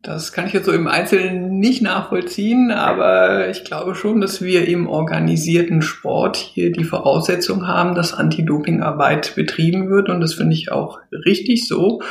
Das 0.03 0.31
kann 0.31 0.45
ich 0.45 0.53
jetzt 0.53 0.67
so 0.67 0.71
im 0.71 0.87
Einzelnen 0.87 1.57
nicht 1.57 1.81
nachvollziehen, 1.81 2.69
aber 2.71 3.49
ich 3.49 3.63
glaube 3.63 3.95
schon, 3.95 4.21
dass 4.21 4.43
wir 4.43 4.67
im 4.67 4.87
organisierten 4.87 5.81
Sport 5.81 6.37
hier 6.37 6.71
die 6.71 6.83
Voraussetzung 6.83 7.67
haben, 7.67 7.95
dass 7.95 8.13
Anti-Doping-Arbeit 8.13 9.35
betrieben 9.35 9.89
wird. 9.89 10.09
Und 10.09 10.21
das 10.21 10.35
finde 10.35 10.53
ich 10.53 10.71
auch 10.71 10.99
richtig 11.11 11.67
so. 11.67 12.01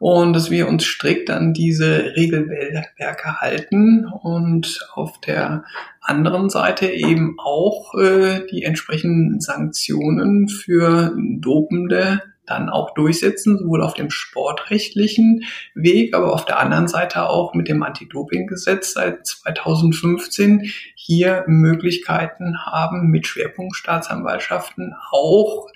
Und 0.00 0.32
dass 0.32 0.50
wir 0.50 0.68
uns 0.68 0.84
strikt 0.84 1.30
an 1.30 1.54
diese 1.54 2.16
Regelwerke 2.16 3.40
halten 3.40 4.06
und 4.06 4.86
auf 4.92 5.20
der 5.20 5.64
anderen 6.00 6.50
Seite 6.50 6.88
eben 6.88 7.36
auch 7.38 7.94
äh, 7.94 8.44
die 8.50 8.64
entsprechenden 8.64 9.40
Sanktionen 9.40 10.48
für 10.48 11.16
Dopende 11.40 12.22
dann 12.46 12.68
auch 12.68 12.94
durchsetzen, 12.94 13.58
sowohl 13.58 13.82
auf 13.82 13.94
dem 13.94 14.10
sportrechtlichen 14.10 15.44
Weg, 15.74 16.14
aber 16.14 16.32
auf 16.32 16.44
der 16.44 16.58
anderen 16.58 16.88
Seite 16.88 17.28
auch 17.28 17.54
mit 17.54 17.68
dem 17.68 17.82
Anti-Doping-Gesetz 17.82 18.92
seit 18.92 19.26
2015 19.26 20.70
hier 20.94 21.44
Möglichkeiten 21.46 22.64
haben, 22.64 23.08
mit 23.08 23.26
Schwerpunktstaatsanwaltschaften 23.26 24.94
auch 25.10 25.68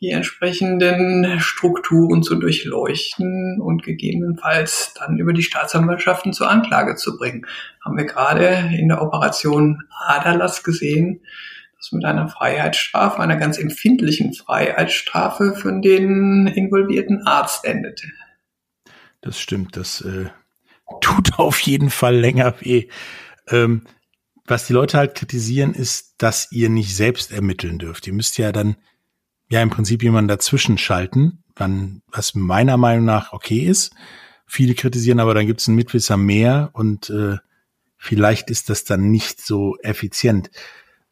die 0.00 0.10
entsprechenden 0.10 1.40
Strukturen 1.40 2.22
zu 2.22 2.36
durchleuchten 2.36 3.60
und 3.60 3.82
gegebenenfalls 3.82 4.94
dann 4.94 5.18
über 5.18 5.32
die 5.32 5.42
Staatsanwaltschaften 5.42 6.32
zur 6.32 6.48
Anklage 6.48 6.94
zu 6.94 7.16
bringen. 7.16 7.46
Haben 7.84 7.96
wir 7.96 8.04
gerade 8.04 8.70
in 8.78 8.88
der 8.88 9.02
Operation 9.02 9.82
Adalas 9.90 10.62
gesehen, 10.62 11.20
das 11.78 11.92
mit 11.92 12.04
einer 12.04 12.28
Freiheitsstrafe, 12.28 13.20
einer 13.20 13.36
ganz 13.36 13.56
empfindlichen 13.56 14.34
Freiheitsstrafe 14.34 15.54
für 15.54 15.80
den 15.80 16.48
involvierten 16.48 17.26
Arzt 17.26 17.64
endete. 17.64 18.08
Das 19.20 19.38
stimmt, 19.38 19.76
das 19.76 20.00
äh, 20.00 20.26
tut 21.00 21.38
auf 21.38 21.60
jeden 21.60 21.90
Fall 21.90 22.16
länger 22.16 22.60
weh. 22.60 22.88
Ähm, 23.48 23.82
was 24.44 24.66
die 24.66 24.72
Leute 24.72 24.98
halt 24.98 25.14
kritisieren, 25.14 25.74
ist, 25.74 26.14
dass 26.18 26.50
ihr 26.50 26.68
nicht 26.68 26.96
selbst 26.96 27.32
ermitteln 27.32 27.78
dürft. 27.78 28.06
Ihr 28.06 28.14
müsst 28.14 28.38
ja 28.38 28.50
dann 28.50 28.76
ja 29.50 29.62
im 29.62 29.70
Prinzip 29.70 30.02
jemanden 30.02 30.28
dazwischen 30.28 30.78
schalten, 30.78 31.44
wann, 31.54 32.02
was 32.08 32.34
meiner 32.34 32.76
Meinung 32.76 33.04
nach 33.04 33.32
okay 33.32 33.60
ist. 33.60 33.94
Viele 34.46 34.74
kritisieren 34.74 35.20
aber, 35.20 35.34
dann 35.34 35.46
gibt 35.46 35.60
es 35.60 35.68
einen 35.68 35.76
Mitwisser 35.76 36.16
mehr 36.16 36.70
und 36.72 37.10
äh, 37.10 37.36
vielleicht 37.98 38.50
ist 38.50 38.70
das 38.70 38.84
dann 38.84 39.10
nicht 39.10 39.44
so 39.44 39.76
effizient. 39.82 40.50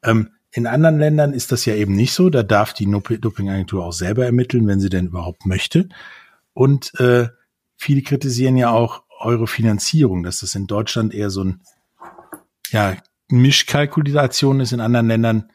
Ähm, 0.02 0.30
in 0.56 0.66
anderen 0.66 0.98
Ländern 0.98 1.34
ist 1.34 1.52
das 1.52 1.66
ja 1.66 1.74
eben 1.74 1.94
nicht 1.94 2.14
so. 2.14 2.30
Da 2.30 2.42
darf 2.42 2.72
die 2.72 2.86
Dopingagentur 2.86 3.84
auch 3.84 3.92
selber 3.92 4.24
ermitteln, 4.24 4.66
wenn 4.66 4.80
sie 4.80 4.88
denn 4.88 5.08
überhaupt 5.08 5.44
möchte. 5.44 5.90
Und 6.54 6.98
äh, 6.98 7.28
viele 7.76 8.00
kritisieren 8.00 8.56
ja 8.56 8.70
auch 8.70 9.02
eure 9.20 9.48
Finanzierung, 9.48 10.22
dass 10.22 10.40
das 10.40 10.54
in 10.54 10.66
Deutschland 10.66 11.12
eher 11.12 11.28
so 11.28 11.44
ein 11.44 11.60
ja, 12.70 12.96
Mischkalkulation 13.28 14.60
ist. 14.60 14.72
In 14.72 14.80
anderen 14.80 15.08
Ländern 15.08 15.52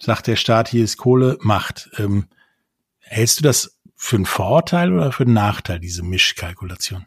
sagt 0.00 0.28
der 0.28 0.36
Staat, 0.36 0.68
hier 0.68 0.84
ist 0.84 0.96
Kohle, 0.96 1.38
Macht. 1.40 1.90
Ähm, 1.98 2.26
hältst 3.00 3.40
du 3.40 3.42
das 3.42 3.80
für 3.96 4.14
einen 4.14 4.26
Vorteil 4.26 4.92
oder 4.92 5.10
für 5.10 5.24
einen 5.24 5.34
Nachteil, 5.34 5.80
diese 5.80 6.04
Mischkalkulation? 6.04 7.06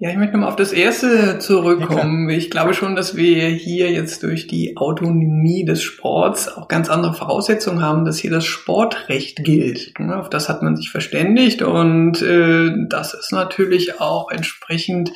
Ja, 0.00 0.10
ich 0.10 0.16
möchte 0.16 0.34
nochmal 0.34 0.50
auf 0.50 0.56
das 0.56 0.72
erste 0.72 1.40
zurückkommen. 1.40 2.30
Ja, 2.30 2.36
ich 2.36 2.50
glaube 2.50 2.72
schon, 2.72 2.94
dass 2.94 3.16
wir 3.16 3.48
hier 3.48 3.90
jetzt 3.90 4.22
durch 4.22 4.46
die 4.46 4.76
Autonomie 4.76 5.64
des 5.64 5.82
Sports 5.82 6.46
auch 6.46 6.68
ganz 6.68 6.88
andere 6.88 7.14
Voraussetzungen 7.14 7.82
haben, 7.82 8.04
dass 8.04 8.16
hier 8.16 8.30
das 8.30 8.44
Sportrecht 8.44 9.42
gilt. 9.42 9.92
Auf 9.98 10.30
das 10.30 10.48
hat 10.48 10.62
man 10.62 10.76
sich 10.76 10.90
verständigt 10.90 11.62
und 11.62 12.22
äh, 12.22 12.70
das 12.88 13.12
ist 13.12 13.32
natürlich 13.32 14.00
auch 14.00 14.30
entsprechend 14.30 15.10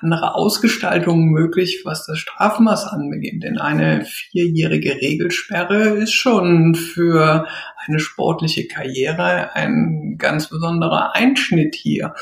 andere 0.00 0.34
Ausgestaltungen 0.34 1.28
möglich, 1.28 1.82
was 1.84 2.06
das 2.06 2.18
Strafmaß 2.18 2.86
anbegeht. 2.86 3.42
Denn 3.42 3.58
eine 3.58 4.04
vierjährige 4.04 4.96
Regelsperre 4.96 5.90
ist 5.90 6.14
schon 6.14 6.74
für 6.74 7.46
eine 7.86 7.98
sportliche 7.98 8.66
Karriere 8.66 9.54
ein 9.54 10.16
ganz 10.18 10.48
besonderer 10.48 11.14
Einschnitt 11.14 11.74
hier. 11.74 12.14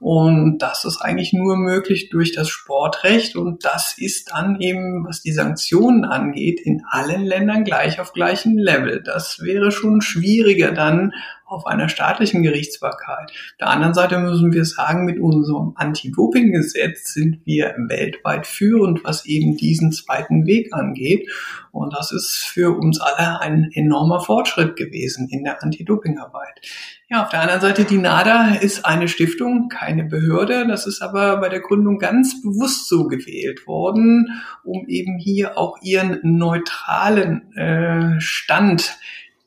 Und 0.00 0.60
das 0.60 0.86
ist 0.86 1.02
eigentlich 1.02 1.34
nur 1.34 1.56
möglich 1.56 2.08
durch 2.08 2.32
das 2.32 2.48
Sportrecht. 2.48 3.36
Und 3.36 3.66
das 3.66 3.98
ist 3.98 4.30
dann 4.32 4.58
eben, 4.58 5.04
was 5.06 5.20
die 5.20 5.32
Sanktionen 5.32 6.06
angeht, 6.06 6.58
in 6.58 6.82
allen 6.88 7.26
Ländern 7.26 7.64
gleich 7.64 8.00
auf 8.00 8.14
gleichem 8.14 8.56
Level. 8.56 9.02
Das 9.02 9.40
wäre 9.42 9.70
schon 9.70 10.00
schwieriger 10.00 10.72
dann 10.72 11.12
auf 11.50 11.66
einer 11.66 11.88
staatlichen 11.88 12.42
Gerichtsbarkeit. 12.42 13.30
Auf 13.30 13.56
der 13.58 13.68
anderen 13.70 13.92
Seite 13.92 14.18
müssen 14.18 14.52
wir 14.52 14.64
sagen, 14.64 15.04
mit 15.04 15.18
unserem 15.18 15.72
Anti-Doping-Gesetz 15.74 17.12
sind 17.12 17.40
wir 17.44 17.74
weltweit 17.88 18.46
führend, 18.46 19.02
was 19.02 19.26
eben 19.26 19.56
diesen 19.56 19.90
zweiten 19.90 20.46
Weg 20.46 20.72
angeht. 20.72 21.28
Und 21.72 21.92
das 21.92 22.12
ist 22.12 22.44
für 22.44 22.76
uns 22.76 23.00
alle 23.00 23.40
ein 23.40 23.70
enormer 23.74 24.20
Fortschritt 24.20 24.76
gewesen 24.76 25.28
in 25.28 25.42
der 25.42 25.62
Anti-Doping-Arbeit. 25.62 26.60
Ja, 27.08 27.24
auf 27.24 27.30
der 27.30 27.40
anderen 27.40 27.60
Seite, 27.60 27.84
die 27.84 27.98
NADA 27.98 28.54
ist 28.60 28.86
eine 28.86 29.08
Stiftung, 29.08 29.68
keine 29.68 30.04
Behörde. 30.04 30.68
Das 30.68 30.86
ist 30.86 31.02
aber 31.02 31.38
bei 31.38 31.48
der 31.48 31.58
Gründung 31.58 31.98
ganz 31.98 32.40
bewusst 32.40 32.88
so 32.88 33.08
gewählt 33.08 33.66
worden, 33.66 34.40
um 34.62 34.86
eben 34.86 35.18
hier 35.18 35.58
auch 35.58 35.78
ihren 35.82 36.20
neutralen 36.22 37.52
äh, 37.56 38.20
Stand 38.20 38.96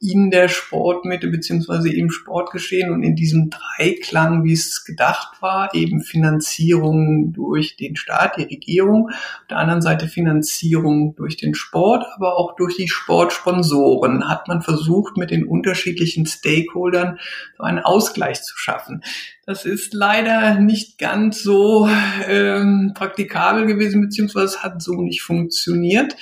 in 0.04 0.32
der 0.32 0.50
Sportmitte 0.50 1.30
beziehungsweise 1.30 1.90
im 1.90 2.10
Sportgeschehen 2.10 2.92
und 2.92 3.04
in 3.04 3.16
diesem 3.16 3.50
Dreiklang, 3.50 4.44
wie 4.44 4.52
es 4.52 4.84
gedacht 4.84 5.42
war, 5.42 5.74
eben 5.74 6.02
Finanzierung 6.02 7.32
durch 7.32 7.78
den 7.78 7.96
Staat, 7.96 8.38
die 8.38 8.44
Regierung, 8.44 9.10
auf 9.10 9.48
der 9.50 9.58
anderen 9.58 9.82
Seite 9.82 10.08
Finanzierung 10.08 11.16
durch 11.16 11.38
den 11.38 11.56
Sport, 11.56 12.06
aber 12.16 12.38
auch 12.38 12.56
durch 12.58 12.76
die 12.76 12.90
Sportsponsoren, 12.90 14.28
hat 14.28 14.50
man 14.50 14.62
versucht, 14.62 15.16
mit 15.16 15.32
den 15.32 15.46
unterschiedlichen 15.46 16.26
Stakeholdern 16.26 17.18
so 17.58 17.64
einen 17.64 17.80
Ausgleich 17.80 18.44
zu 18.44 18.58
schaffen. 18.58 19.04
Das 19.46 19.66
ist 19.66 19.94
leider 19.94 20.60
nicht 20.60 20.98
ganz 20.98 21.44
so 21.44 21.90
ähm, 22.28 22.92
praktikabel 22.96 23.66
gewesen, 23.66 24.02
beziehungsweise 24.02 24.64
hat 24.64 24.82
so 24.82 25.02
nicht 25.02 25.22
funktioniert, 25.22 26.16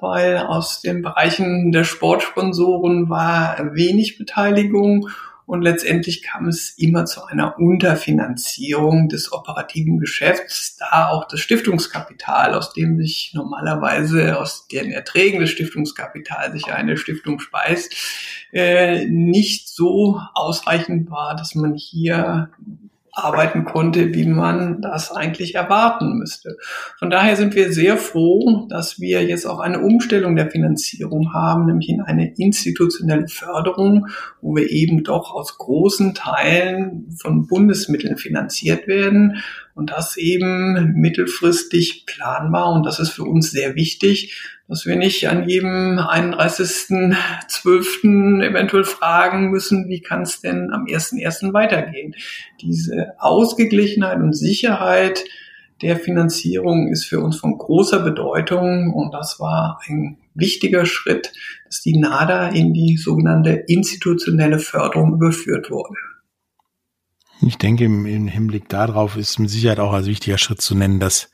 weil 0.00 0.38
aus 0.38 0.80
den 0.80 1.02
Bereichen 1.02 1.72
der 1.72 1.84
Sportsponsoren 1.84 3.08
war 3.08 3.74
wenig 3.74 4.18
Beteiligung 4.18 5.08
und 5.50 5.62
letztendlich 5.62 6.22
kam 6.22 6.46
es 6.46 6.70
immer 6.78 7.06
zu 7.06 7.24
einer 7.24 7.58
Unterfinanzierung 7.58 9.08
des 9.08 9.32
operativen 9.32 9.98
Geschäfts, 9.98 10.76
da 10.76 11.08
auch 11.08 11.26
das 11.26 11.40
Stiftungskapital, 11.40 12.54
aus 12.54 12.72
dem 12.72 12.96
sich 12.98 13.32
normalerweise 13.34 14.38
aus 14.38 14.68
den 14.68 14.92
Erträgen 14.92 15.40
des 15.40 15.50
Stiftungskapitals 15.50 16.52
sich 16.52 16.72
eine 16.72 16.96
Stiftung 16.96 17.40
speist, 17.40 17.92
äh, 18.52 19.06
nicht 19.06 19.68
so 19.68 20.20
ausreichend 20.34 21.10
war, 21.10 21.34
dass 21.34 21.56
man 21.56 21.74
hier 21.74 22.50
arbeiten 23.12 23.64
konnte, 23.64 24.14
wie 24.14 24.26
man 24.26 24.80
das 24.82 25.12
eigentlich 25.12 25.54
erwarten 25.54 26.18
müsste. 26.18 26.56
Von 26.98 27.10
daher 27.10 27.36
sind 27.36 27.54
wir 27.54 27.72
sehr 27.72 27.96
froh, 27.96 28.66
dass 28.68 29.00
wir 29.00 29.24
jetzt 29.24 29.46
auch 29.46 29.60
eine 29.60 29.80
Umstellung 29.80 30.36
der 30.36 30.50
Finanzierung 30.50 31.32
haben, 31.32 31.66
nämlich 31.66 31.88
in 31.88 32.00
eine 32.00 32.32
institutionelle 32.36 33.28
Förderung, 33.28 34.06
wo 34.40 34.54
wir 34.54 34.70
eben 34.70 35.02
doch 35.02 35.34
aus 35.34 35.58
großen 35.58 36.14
Teilen 36.14 37.16
von 37.20 37.46
Bundesmitteln 37.46 38.16
finanziert 38.16 38.86
werden 38.86 39.42
und 39.80 39.90
das 39.90 40.16
eben 40.18 40.92
mittelfristig 40.92 42.04
planbar 42.04 42.74
und 42.74 42.84
das 42.84 43.00
ist 43.00 43.12
für 43.12 43.24
uns 43.24 43.50
sehr 43.50 43.76
wichtig, 43.76 44.36
dass 44.68 44.84
wir 44.84 44.94
nicht 44.94 45.26
an 45.26 45.48
jedem 45.48 45.98
31.12. 45.98 48.44
eventuell 48.44 48.84
fragen 48.84 49.50
müssen, 49.50 49.88
wie 49.88 50.02
kann 50.02 50.20
es 50.20 50.42
denn 50.42 50.70
am 50.70 50.84
1.1. 50.84 51.54
weitergehen. 51.54 52.14
Diese 52.60 53.14
Ausgeglichenheit 53.18 54.18
und 54.18 54.34
Sicherheit 54.34 55.24
der 55.80 55.96
Finanzierung 55.96 56.92
ist 56.92 57.06
für 57.06 57.20
uns 57.20 57.38
von 57.38 57.56
großer 57.56 58.00
Bedeutung 58.00 58.92
und 58.92 59.14
das 59.14 59.40
war 59.40 59.80
ein 59.88 60.18
wichtiger 60.34 60.84
Schritt, 60.84 61.32
dass 61.64 61.80
die 61.80 61.98
NADA 61.98 62.48
in 62.48 62.74
die 62.74 62.98
sogenannte 62.98 63.52
institutionelle 63.52 64.58
Förderung 64.58 65.14
überführt 65.14 65.70
wurde. 65.70 65.94
Ich 67.42 67.58
denke, 67.58 67.84
im, 67.84 68.06
im 68.06 68.28
Hinblick 68.28 68.68
darauf 68.68 69.16
ist 69.16 69.38
mit 69.38 69.50
Sicherheit 69.50 69.80
auch 69.80 69.92
als 69.92 70.06
wichtiger 70.06 70.38
Schritt 70.38 70.60
zu 70.60 70.74
nennen, 70.74 71.00
dass 71.00 71.30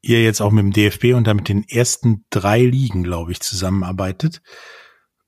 ihr 0.00 0.22
jetzt 0.22 0.40
auch 0.40 0.50
mit 0.50 0.62
dem 0.62 0.72
DFB 0.72 1.14
und 1.14 1.26
damit 1.26 1.48
den 1.48 1.64
ersten 1.68 2.24
drei 2.30 2.60
Ligen, 2.62 3.02
glaube 3.02 3.32
ich, 3.32 3.40
zusammenarbeitet 3.40 4.42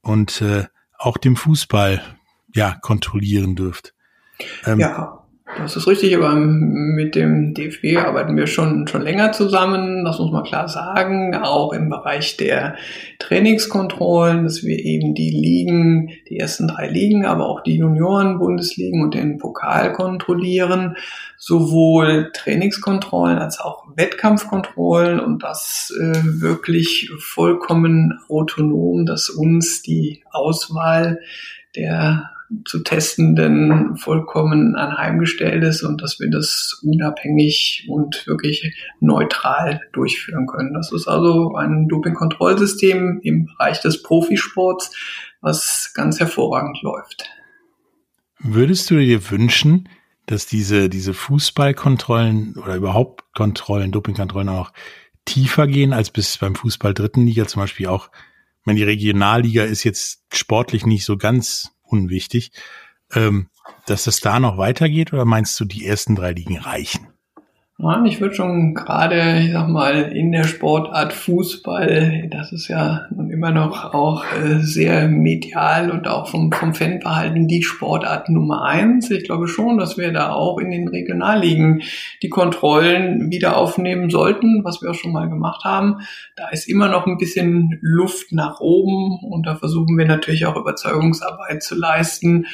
und 0.03 0.41
äh, 0.43 0.65
auch 0.99 1.17
dem 1.17 1.37
Fußball 1.37 2.03
ja 2.55 2.77
kontrollieren 2.81 3.57
dürft. 3.57 3.95
Ähm, 4.65 4.81
ja. 4.81 5.26
Das 5.59 5.75
ist 5.75 5.87
richtig, 5.87 6.15
aber 6.15 6.35
mit 6.35 7.15
dem 7.15 7.55
DFB 7.55 7.97
arbeiten 7.97 8.37
wir 8.37 8.47
schon, 8.47 8.87
schon 8.87 9.01
länger 9.01 9.33
zusammen, 9.33 10.05
das 10.05 10.19
muss 10.19 10.31
man 10.31 10.45
klar 10.45 10.69
sagen, 10.69 11.35
auch 11.35 11.73
im 11.73 11.89
Bereich 11.89 12.37
der 12.37 12.77
Trainingskontrollen, 13.19 14.45
dass 14.45 14.63
wir 14.63 14.79
eben 14.79 15.15
die 15.15 15.31
Ligen, 15.31 16.11
die 16.29 16.39
ersten 16.39 16.69
drei 16.69 16.89
Ligen, 16.89 17.25
aber 17.25 17.49
auch 17.49 17.63
die 17.63 17.77
Junioren-Bundesligen 17.77 19.03
und 19.03 19.15
den 19.15 19.39
Pokal 19.39 19.93
kontrollieren, 19.93 20.97
sowohl 21.39 22.31
Trainingskontrollen 22.35 23.39
als 23.39 23.59
auch 23.59 23.87
Wettkampfkontrollen. 23.97 25.21
Und 25.21 25.43
das 25.43 25.91
äh, 25.99 26.21
wirklich 26.23 27.11
vollkommen 27.19 28.19
autonom, 28.29 29.07
dass 29.07 29.31
uns 29.31 29.81
die 29.81 30.23
Auswahl 30.31 31.21
der 31.75 32.31
zu 32.65 32.83
Testenden 32.83 33.97
vollkommen 33.97 34.77
anheimgestellt 34.77 35.65
ist 35.65 35.83
und 35.83 36.03
dass 36.03 36.21
wir 36.21 36.31
das 36.31 36.81
unabhängig 36.83 37.87
und 37.89 38.27
wirklich 38.27 38.75
neutral 39.01 39.81
durchführen 39.93 40.47
können. 40.47 40.75
Das 40.75 40.93
ist 40.93 41.09
also 41.09 41.55
ein 41.57 41.89
Dopingkontrollsystem 41.89 43.21
im 43.23 43.47
Bereich 43.47 43.81
des 43.81 44.03
Profisports, 44.03 44.95
was 45.41 45.93
ganz 45.95 46.21
hervorragend 46.21 46.81
läuft. 46.83 47.29
Würdest 48.39 48.91
du 48.91 48.99
dir 48.99 49.31
wünschen, 49.31 49.89
dass 50.27 50.47
diese, 50.47 50.89
diese 50.89 51.15
Fußballkontrollen 51.15 52.57
oder 52.57 52.77
überhaupt 52.77 53.25
Kontrollen, 53.33 53.93
Dopingkontrollen 53.93 54.49
auch 54.49 54.73
tiefer 55.25 55.67
gehen 55.67 55.93
als 55.93 56.11
bis 56.11 56.39
beim 56.39 56.55
Fußball 56.55 56.95
dritten 56.95 57.27
Liga 57.27 57.47
zum 57.47 57.63
Beispiel 57.63 57.87
auch? 57.87 58.11
Ich 58.61 58.67
meine, 58.67 58.79
die 58.79 58.85
Regionalliga 58.85 59.63
ist 59.63 59.85
jetzt 59.85 60.25
sportlich 60.33 60.87
nicht 60.87 61.05
so 61.05 61.17
ganz 61.17 61.76
unwichtig. 61.87 62.53
Ähm, 63.13 63.49
dass 63.87 64.05
das 64.05 64.21
da 64.21 64.41
noch 64.41 64.59
weitergeht 64.59 65.13
oder 65.13 65.25
meinst 65.25 65.59
du, 65.61 65.65
die 65.65 65.87
ersten 65.87 66.17
drei 66.17 66.33
Ligen 66.33 66.59
reichen? 66.59 67.09
Mann, 67.79 68.07
ich 68.07 68.23
würde 68.23 68.35
schon 68.35 68.73
gerade, 68.73 69.41
ich 69.41 69.53
sag 69.53 69.69
mal, 69.69 70.05
in 70.05 70.33
der 70.33 70.45
Sportart 70.45 71.13
Fußball, 71.13 72.27
das 72.31 72.51
ist 72.51 72.69
ja 72.69 73.05
nun 73.15 73.29
immer 73.29 73.51
noch 73.51 73.93
auch 73.93 74.25
äh, 74.33 74.61
sehr 74.61 75.09
medial 75.09 75.91
und 75.91 76.09
auch 76.09 76.27
vom, 76.27 76.51
vom 76.53 76.73
Fanverhalten 76.73 77.49
die 77.49 77.63
Sportart 77.63 78.31
Nummer 78.31 78.63
eins. 78.63 79.11
Ich 79.11 79.25
glaube 79.25 79.47
schon, 79.47 79.77
dass 79.77 79.99
wir 79.99 80.11
da 80.11 80.31
auch 80.31 80.59
in 80.59 80.71
den 80.71 80.89
Regionalligen 80.89 81.83
die 82.23 82.31
Kontrollen 82.31 83.31
wieder 83.31 83.59
aufnehmen 83.59 84.09
sollten, 84.09 84.65
was 84.65 84.81
wir 84.81 84.93
auch 84.93 84.95
schon 84.95 85.13
mal 85.13 85.29
gemacht 85.29 85.65
haben. 85.65 85.97
Da 86.35 86.49
ist 86.49 86.71
immer 86.71 86.89
noch 86.89 87.07
ein 87.07 87.19
bisschen 87.19 87.79
Luft 87.83 88.33
nach 88.33 88.59
oben 88.61 89.19
und 89.23 89.47
da 89.47 89.55
versuchen 89.55 89.99
wir 89.99 90.07
natürlich 90.07 90.47
auch 90.47 90.57
Überzeugungsarbeit 90.57 91.63
zu 91.63 91.75
leisten. 91.75 92.47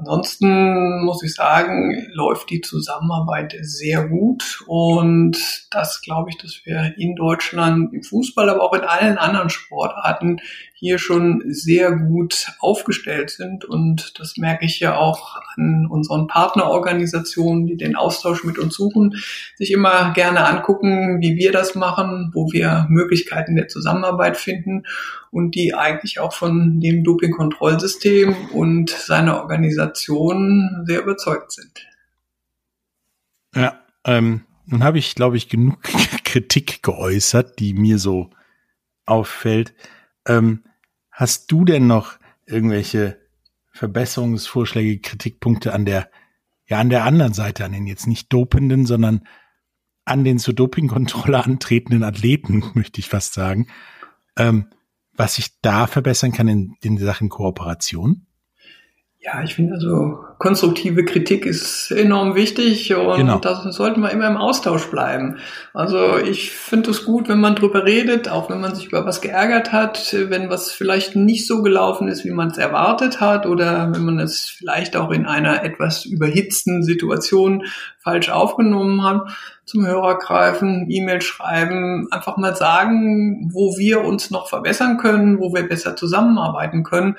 Ansonsten 0.00 1.04
muss 1.04 1.22
ich 1.22 1.34
sagen, 1.34 2.06
läuft 2.14 2.48
die 2.48 2.62
Zusammenarbeit 2.62 3.54
sehr 3.60 4.08
gut 4.08 4.64
und 4.66 5.36
das 5.70 6.00
glaube 6.00 6.30
ich, 6.30 6.38
dass 6.38 6.62
wir 6.64 6.94
in 6.96 7.16
Deutschland 7.16 7.92
im 7.92 8.02
Fußball, 8.02 8.48
aber 8.48 8.62
auch 8.62 8.72
in 8.72 8.80
allen 8.80 9.18
anderen 9.18 9.50
Sportarten 9.50 10.40
hier 10.80 10.98
schon 10.98 11.42
sehr 11.46 11.92
gut 11.92 12.46
aufgestellt 12.58 13.28
sind. 13.28 13.66
Und 13.66 14.18
das 14.18 14.38
merke 14.38 14.64
ich 14.64 14.80
ja 14.80 14.96
auch 14.96 15.36
an 15.54 15.86
unseren 15.86 16.26
Partnerorganisationen, 16.26 17.66
die 17.66 17.76
den 17.76 17.96
Austausch 17.96 18.44
mit 18.44 18.58
uns 18.58 18.76
suchen, 18.76 19.14
sich 19.56 19.72
immer 19.72 20.14
gerne 20.14 20.46
angucken, 20.46 21.20
wie 21.20 21.36
wir 21.36 21.52
das 21.52 21.74
machen, 21.74 22.30
wo 22.32 22.50
wir 22.50 22.86
Möglichkeiten 22.88 23.56
der 23.56 23.68
Zusammenarbeit 23.68 24.38
finden 24.38 24.84
und 25.30 25.54
die 25.54 25.74
eigentlich 25.74 26.18
auch 26.18 26.32
von 26.32 26.80
dem 26.80 27.04
Dopingkontrollsystem 27.04 28.34
und 28.54 28.88
seiner 28.88 29.42
Organisation 29.42 30.84
sehr 30.86 31.02
überzeugt 31.02 31.52
sind. 31.52 31.86
Ja, 33.54 33.78
ähm, 34.06 34.46
nun 34.64 34.82
habe 34.82 34.98
ich, 34.98 35.14
glaube 35.14 35.36
ich, 35.36 35.50
genug 35.50 35.82
Kritik 36.24 36.82
geäußert, 36.82 37.58
die 37.58 37.74
mir 37.74 37.98
so 37.98 38.30
auffällt. 39.04 39.74
Ähm, 40.26 40.62
Hast 41.20 41.52
du 41.52 41.66
denn 41.66 41.86
noch 41.86 42.18
irgendwelche 42.46 43.20
Verbesserungsvorschläge, 43.72 45.00
Kritikpunkte 45.00 45.74
an 45.74 45.84
der, 45.84 46.10
ja, 46.64 46.78
an 46.78 46.88
der 46.88 47.04
anderen 47.04 47.34
Seite, 47.34 47.62
an 47.66 47.72
den 47.72 47.86
jetzt 47.86 48.06
nicht 48.06 48.32
Dopenden, 48.32 48.86
sondern 48.86 49.26
an 50.06 50.24
den 50.24 50.38
zur 50.38 50.54
Dopingkontrolle 50.54 51.44
antretenden 51.44 52.04
Athleten, 52.04 52.64
möchte 52.74 53.00
ich 53.00 53.10
fast 53.10 53.34
sagen, 53.34 53.66
ähm, 54.38 54.70
was 55.12 55.34
sich 55.34 55.60
da 55.60 55.86
verbessern 55.86 56.32
kann 56.32 56.48
in, 56.48 56.76
in 56.80 56.96
Sachen 56.96 57.28
Kooperation? 57.28 58.24
Ja, 59.18 59.42
ich 59.42 59.54
finde 59.56 59.74
also 59.74 60.24
konstruktive 60.40 61.04
Kritik 61.04 61.44
ist 61.44 61.90
enorm 61.90 62.34
wichtig 62.34 62.94
und 62.96 63.18
genau. 63.18 63.38
das 63.38 63.62
sollten 63.76 64.00
wir 64.00 64.10
immer 64.10 64.26
im 64.26 64.38
Austausch 64.38 64.86
bleiben. 64.86 65.36
Also 65.74 66.16
ich 66.16 66.52
finde 66.52 66.92
es 66.92 67.04
gut, 67.04 67.28
wenn 67.28 67.40
man 67.40 67.56
drüber 67.56 67.84
redet, 67.84 68.30
auch 68.30 68.48
wenn 68.48 68.58
man 68.58 68.74
sich 68.74 68.86
über 68.86 69.04
was 69.04 69.20
geärgert 69.20 69.70
hat, 69.70 70.16
wenn 70.30 70.48
was 70.48 70.72
vielleicht 70.72 71.14
nicht 71.14 71.46
so 71.46 71.62
gelaufen 71.62 72.08
ist, 72.08 72.24
wie 72.24 72.30
man 72.30 72.48
es 72.48 72.56
erwartet 72.56 73.20
hat 73.20 73.44
oder 73.44 73.92
wenn 73.92 74.02
man 74.02 74.18
es 74.18 74.48
vielleicht 74.48 74.96
auch 74.96 75.10
in 75.10 75.26
einer 75.26 75.62
etwas 75.62 76.06
überhitzten 76.06 76.82
Situation 76.82 77.64
falsch 77.98 78.30
aufgenommen 78.30 79.04
hat, 79.04 79.28
zum 79.70 79.86
Hörer 79.86 80.18
greifen, 80.18 80.86
E-Mail 80.90 81.20
schreiben, 81.20 82.08
einfach 82.10 82.36
mal 82.36 82.56
sagen, 82.56 83.50
wo 83.52 83.76
wir 83.78 84.00
uns 84.00 84.30
noch 84.30 84.48
verbessern 84.48 84.96
können, 84.96 85.38
wo 85.38 85.54
wir 85.54 85.68
besser 85.68 85.94
zusammenarbeiten 85.94 86.82
können. 86.82 87.16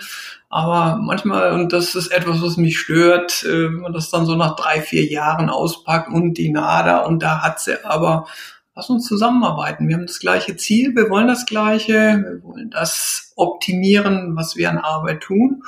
Aber 0.49 0.97
manchmal, 1.01 1.53
und 1.53 1.72
das 1.72 1.95
ist 1.95 2.11
etwas, 2.11 2.41
was 2.41 2.57
mich 2.57 2.78
stört, 2.78 3.11
äh, 3.18 3.66
wenn 3.66 3.82
man 3.82 3.93
das 3.93 4.09
dann 4.09 4.26
so 4.26 4.36
nach 4.36 4.55
drei, 4.55 4.82
vier 4.82 5.05
Jahren 5.05 5.49
auspackt 5.49 6.09
und 6.09 6.36
die 6.36 6.49
NADA 6.49 6.99
und 6.99 7.22
da 7.22 7.41
hat 7.41 7.59
sie 7.59 7.84
aber 7.86 8.28
lass 8.76 8.89
uns 8.89 9.05
zusammenarbeiten. 9.05 9.88
Wir 9.88 9.95
haben 9.95 10.07
das 10.07 10.20
gleiche 10.20 10.55
Ziel, 10.55 10.95
wir 10.95 11.09
wollen 11.09 11.28
das 11.28 11.45
gleiche, 11.45 11.93
wir 11.93 12.43
wollen 12.43 12.70
das 12.70 13.34
optimieren, 13.36 14.36
was 14.36 14.55
wir 14.55 14.70
an 14.70 14.78
Arbeit 14.78 15.22
tun. 15.22 15.64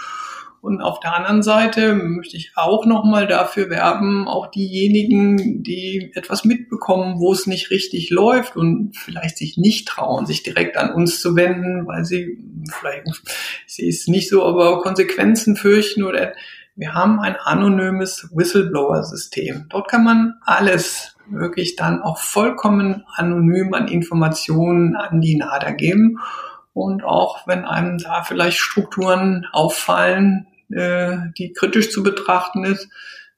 Und 0.62 0.82
auf 0.82 1.02
der 1.02 1.14
anderen 1.14 1.44
Seite 1.44 1.94
möchte 1.94 2.38
ich 2.38 2.54
auch 2.56 2.86
nochmal 2.86 3.28
dafür 3.28 3.70
werben, 3.70 4.30
auch 4.30 4.48
diejenigen, 4.48 5.62
die 5.62 6.12
etwas 6.16 6.46
mitbekommen, 6.46 7.20
wo 7.20 7.34
es 7.34 7.48
nicht 7.48 7.70
richtig 7.70 8.10
läuft 8.12 8.56
und 8.56 8.96
vielleicht 8.96 9.38
sich 9.38 9.58
nicht 9.58 9.90
trauen, 9.90 10.26
sich 10.26 10.42
direkt 10.42 10.78
an 10.78 10.94
uns 10.94 11.20
zu 11.20 11.36
wenden, 11.36 11.86
weil 11.86 12.06
sie 12.06 12.38
vielleicht, 12.72 13.08
ich 13.68 13.74
sehe 13.76 13.90
es 13.90 14.08
nicht 14.08 14.30
so, 14.30 14.46
aber 14.46 14.82
Konsequenzen 14.82 15.58
fürchten 15.58 16.04
oder 16.04 16.32
wir 16.76 16.94
haben 16.94 17.20
ein 17.20 17.36
anonymes 17.36 18.30
Whistleblower-System. 18.34 19.68
Dort 19.70 19.88
kann 19.88 20.04
man 20.04 20.36
alles 20.44 21.16
wirklich 21.30 21.76
dann 21.76 22.02
auch 22.02 22.18
vollkommen 22.18 23.04
anonym 23.16 23.74
an 23.74 23.88
Informationen 23.88 24.96
an 24.96 25.22
die 25.22 25.36
NADA 25.36 25.72
geben. 25.72 26.20
Und 26.74 27.04
auch 27.04 27.48
wenn 27.48 27.66
einem 27.66 28.00
da 28.00 28.24
vielleicht 28.24 28.58
Strukturen 28.58 29.46
auffallen, 29.52 30.48
äh, 30.72 31.18
die 31.38 31.54
kritisch 31.54 31.92
zu 31.92 32.02
betrachten 32.02 32.66
ist, 32.66 32.90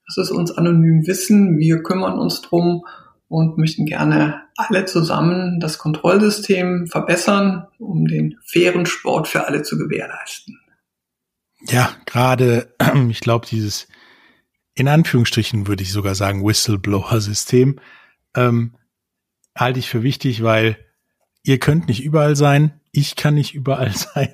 dass 0.07 0.17
es 0.17 0.31
uns 0.31 0.51
anonym 0.51 1.05
wissen. 1.05 1.57
Wir 1.57 1.83
kümmern 1.83 2.17
uns 2.17 2.41
drum 2.41 2.85
und 3.27 3.57
möchten 3.57 3.85
gerne 3.85 4.41
alle 4.55 4.85
zusammen 4.85 5.59
das 5.59 5.77
Kontrollsystem 5.77 6.87
verbessern, 6.87 7.67
um 7.79 8.07
den 8.07 8.37
fairen 8.45 8.85
Sport 8.85 9.27
für 9.27 9.45
alle 9.45 9.63
zu 9.63 9.77
gewährleisten. 9.77 10.59
Ja, 11.69 11.95
gerade, 12.05 12.73
ich 13.09 13.19
glaube, 13.19 13.47
dieses 13.47 13.87
in 14.75 14.87
Anführungsstrichen 14.87 15.67
würde 15.67 15.83
ich 15.83 15.91
sogar 15.91 16.15
sagen 16.15 16.45
Whistleblower-System 16.45 17.79
ähm, 18.35 18.75
halte 19.55 19.79
ich 19.79 19.89
für 19.89 20.03
wichtig, 20.03 20.43
weil 20.43 20.77
ihr 21.43 21.59
könnt 21.59 21.87
nicht 21.87 22.03
überall 22.03 22.35
sein, 22.35 22.81
ich 22.91 23.15
kann 23.15 23.35
nicht 23.35 23.53
überall 23.55 23.95
sein. 23.95 24.33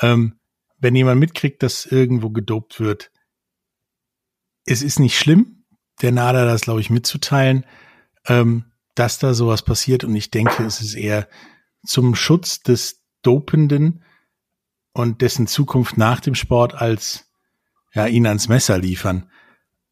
Ähm, 0.00 0.38
wenn 0.78 0.96
jemand 0.96 1.20
mitkriegt, 1.20 1.62
dass 1.62 1.86
irgendwo 1.86 2.30
gedopt 2.30 2.80
wird, 2.80 3.12
es 4.64 4.82
ist 4.82 4.98
nicht 4.98 5.18
schlimm, 5.18 5.64
der 6.00 6.12
NADA 6.12 6.44
das, 6.44 6.62
glaube 6.62 6.80
ich, 6.80 6.90
mitzuteilen, 6.90 7.66
ähm, 8.26 8.64
dass 8.94 9.18
da 9.18 9.34
sowas 9.34 9.62
passiert. 9.62 10.02
Und 10.02 10.16
ich 10.16 10.30
denke, 10.30 10.64
es 10.64 10.80
ist 10.80 10.94
eher 10.94 11.28
zum 11.86 12.14
Schutz 12.14 12.62
des 12.62 13.04
Dopenden 13.22 14.02
und 14.92 15.20
dessen 15.22 15.46
Zukunft 15.46 15.98
nach 15.98 16.20
dem 16.20 16.34
Sport 16.34 16.74
als 16.74 17.30
ja, 17.94 18.06
ihn 18.06 18.26
ans 18.26 18.48
Messer 18.48 18.78
liefern. 18.78 19.28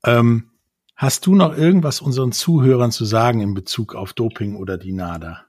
Ähm, 0.05 0.51
hast 0.96 1.26
du 1.26 1.34
noch 1.34 1.57
irgendwas 1.57 2.01
unseren 2.01 2.32
Zuhörern 2.32 2.90
zu 2.90 3.05
sagen 3.05 3.40
in 3.40 3.55
Bezug 3.55 3.94
auf 3.94 4.12
Doping 4.12 4.57
oder 4.57 4.78
die 4.78 4.92
NADA? 4.92 5.44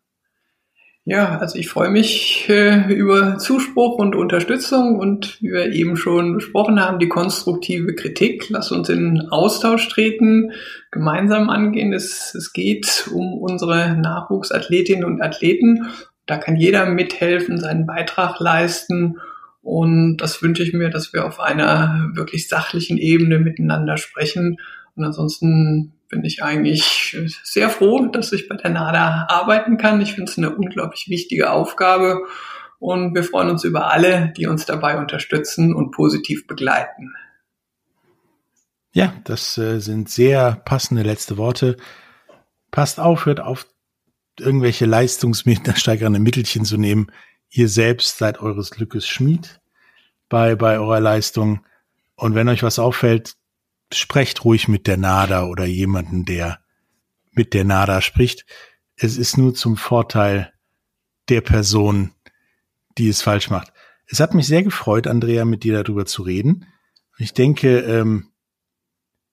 Ja, 1.03 1.39
also 1.39 1.57
ich 1.57 1.67
freue 1.67 1.89
mich 1.89 2.45
äh, 2.47 2.93
über 2.93 3.39
Zuspruch 3.39 3.97
und 3.97 4.15
Unterstützung 4.15 4.99
und 4.99 5.41
wie 5.41 5.51
wir 5.51 5.71
eben 5.71 5.97
schon 5.97 6.35
besprochen 6.35 6.79
haben, 6.79 6.99
die 6.99 7.09
konstruktive 7.09 7.95
Kritik. 7.95 8.49
Lass 8.49 8.71
uns 8.71 8.87
in 8.87 9.27
Austausch 9.31 9.87
treten, 9.89 10.51
gemeinsam 10.91 11.49
angehen. 11.49 11.91
Es, 11.91 12.35
es 12.35 12.53
geht 12.53 13.09
um 13.11 13.33
unsere 13.33 13.97
Nachwuchsathletinnen 13.97 15.03
und 15.03 15.23
Athleten. 15.23 15.87
Da 16.27 16.37
kann 16.37 16.55
jeder 16.55 16.85
mithelfen, 16.85 17.59
seinen 17.59 17.87
Beitrag 17.87 18.39
leisten. 18.39 19.17
Und 19.61 20.17
das 20.17 20.41
wünsche 20.41 20.63
ich 20.63 20.73
mir, 20.73 20.89
dass 20.89 21.13
wir 21.13 21.25
auf 21.25 21.39
einer 21.39 22.11
wirklich 22.13 22.47
sachlichen 22.47 22.97
Ebene 22.97 23.39
miteinander 23.39 23.97
sprechen. 23.97 24.57
Und 24.95 25.03
ansonsten 25.03 25.93
bin 26.09 26.25
ich 26.25 26.43
eigentlich 26.43 27.17
sehr 27.43 27.69
froh, 27.69 28.07
dass 28.07 28.33
ich 28.33 28.49
bei 28.49 28.55
der 28.55 28.71
NADA 28.71 29.27
arbeiten 29.29 29.77
kann. 29.77 30.01
Ich 30.01 30.13
finde 30.13 30.31
es 30.31 30.37
eine 30.37 30.55
unglaublich 30.55 31.07
wichtige 31.09 31.51
Aufgabe 31.51 32.21
und 32.81 33.13
wir 33.13 33.23
freuen 33.23 33.51
uns 33.51 33.63
über 33.63 33.91
alle, 33.91 34.33
die 34.35 34.47
uns 34.47 34.65
dabei 34.65 34.97
unterstützen 34.97 35.73
und 35.73 35.91
positiv 35.91 36.47
begleiten. 36.47 37.13
Ja, 38.91 39.13
das 39.23 39.57
äh, 39.57 39.79
sind 39.79 40.09
sehr 40.09 40.61
passende 40.65 41.03
letzte 41.03 41.37
Worte. 41.37 41.77
Passt 42.71 42.99
auf, 42.99 43.25
hört 43.25 43.39
auf, 43.39 43.67
irgendwelche 44.39 44.85
leistungssteigernde 44.85 46.19
Mittelchen 46.19 46.65
zu 46.65 46.77
nehmen. 46.77 47.11
Ihr 47.51 47.67
selbst 47.67 48.17
seid 48.17 48.39
eures 48.39 48.71
Glückes 48.71 49.05
Schmied 49.07 49.59
bei, 50.29 50.55
bei 50.55 50.79
eurer 50.79 51.01
Leistung. 51.01 51.65
Und 52.15 52.33
wenn 52.33 52.47
euch 52.47 52.63
was 52.63 52.79
auffällt, 52.79 53.35
sprecht 53.93 54.45
ruhig 54.45 54.69
mit 54.69 54.87
der 54.87 54.95
NADA 54.95 55.45
oder 55.45 55.65
jemanden, 55.65 56.23
der 56.23 56.59
mit 57.31 57.53
der 57.53 57.65
NADA 57.65 57.99
spricht. 57.99 58.45
Es 58.95 59.17
ist 59.17 59.37
nur 59.37 59.53
zum 59.53 59.75
Vorteil 59.75 60.53
der 61.27 61.41
Person, 61.41 62.11
die 62.97 63.09
es 63.09 63.21
falsch 63.21 63.49
macht. 63.49 63.73
Es 64.07 64.21
hat 64.21 64.33
mich 64.33 64.47
sehr 64.47 64.63
gefreut, 64.63 65.05
Andrea, 65.05 65.43
mit 65.43 65.63
dir 65.63 65.83
darüber 65.83 66.05
zu 66.05 66.21
reden. 66.21 66.67
Ich 67.17 67.33
denke, 67.33 67.79
ähm, 67.79 68.29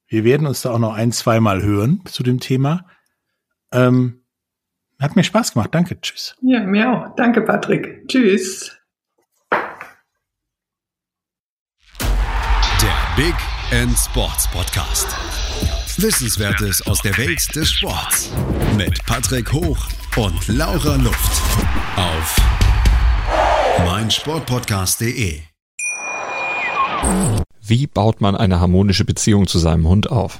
wir 0.07 0.25
werden 0.25 0.45
uns 0.45 0.61
da 0.61 0.71
auch 0.71 0.79
noch 0.79 0.93
ein, 0.93 1.13
zweimal 1.13 1.63
hören 1.63 2.01
zu 2.05 2.23
dem 2.23 2.41
Thema. 2.41 2.85
Ähm, 3.71 4.23
hat 4.99 5.15
mir 5.15 5.23
Spaß 5.23 5.53
gemacht. 5.53 5.73
Danke. 5.73 5.99
Tschüss. 6.01 6.35
Ja, 6.41 6.61
mir 6.61 6.91
auch. 6.91 7.15
Danke, 7.15 7.41
Patrick. 7.41 8.07
Tschüss. 8.07 8.75
Der 12.81 12.97
Big 13.15 13.35
End 13.71 13.97
Sports 13.97 14.47
Podcast. 14.51 15.07
Wissenswertes 15.97 16.85
aus 16.87 17.01
der 17.01 17.17
Welt 17.17 17.55
des 17.55 17.71
Sports. 17.71 18.31
Mit 18.77 19.05
Patrick 19.05 19.51
Hoch 19.51 19.77
und 20.15 20.47
Laura 20.47 20.95
Luft. 20.95 21.41
Auf 21.97 22.37
meinsportpodcast.de. 23.85 25.41
Wie 27.61 27.87
baut 27.87 28.21
man 28.21 28.35
eine 28.35 28.59
harmonische 28.59 29.05
Beziehung 29.05 29.47
zu 29.47 29.59
seinem 29.59 29.87
Hund 29.87 30.09
auf? 30.09 30.39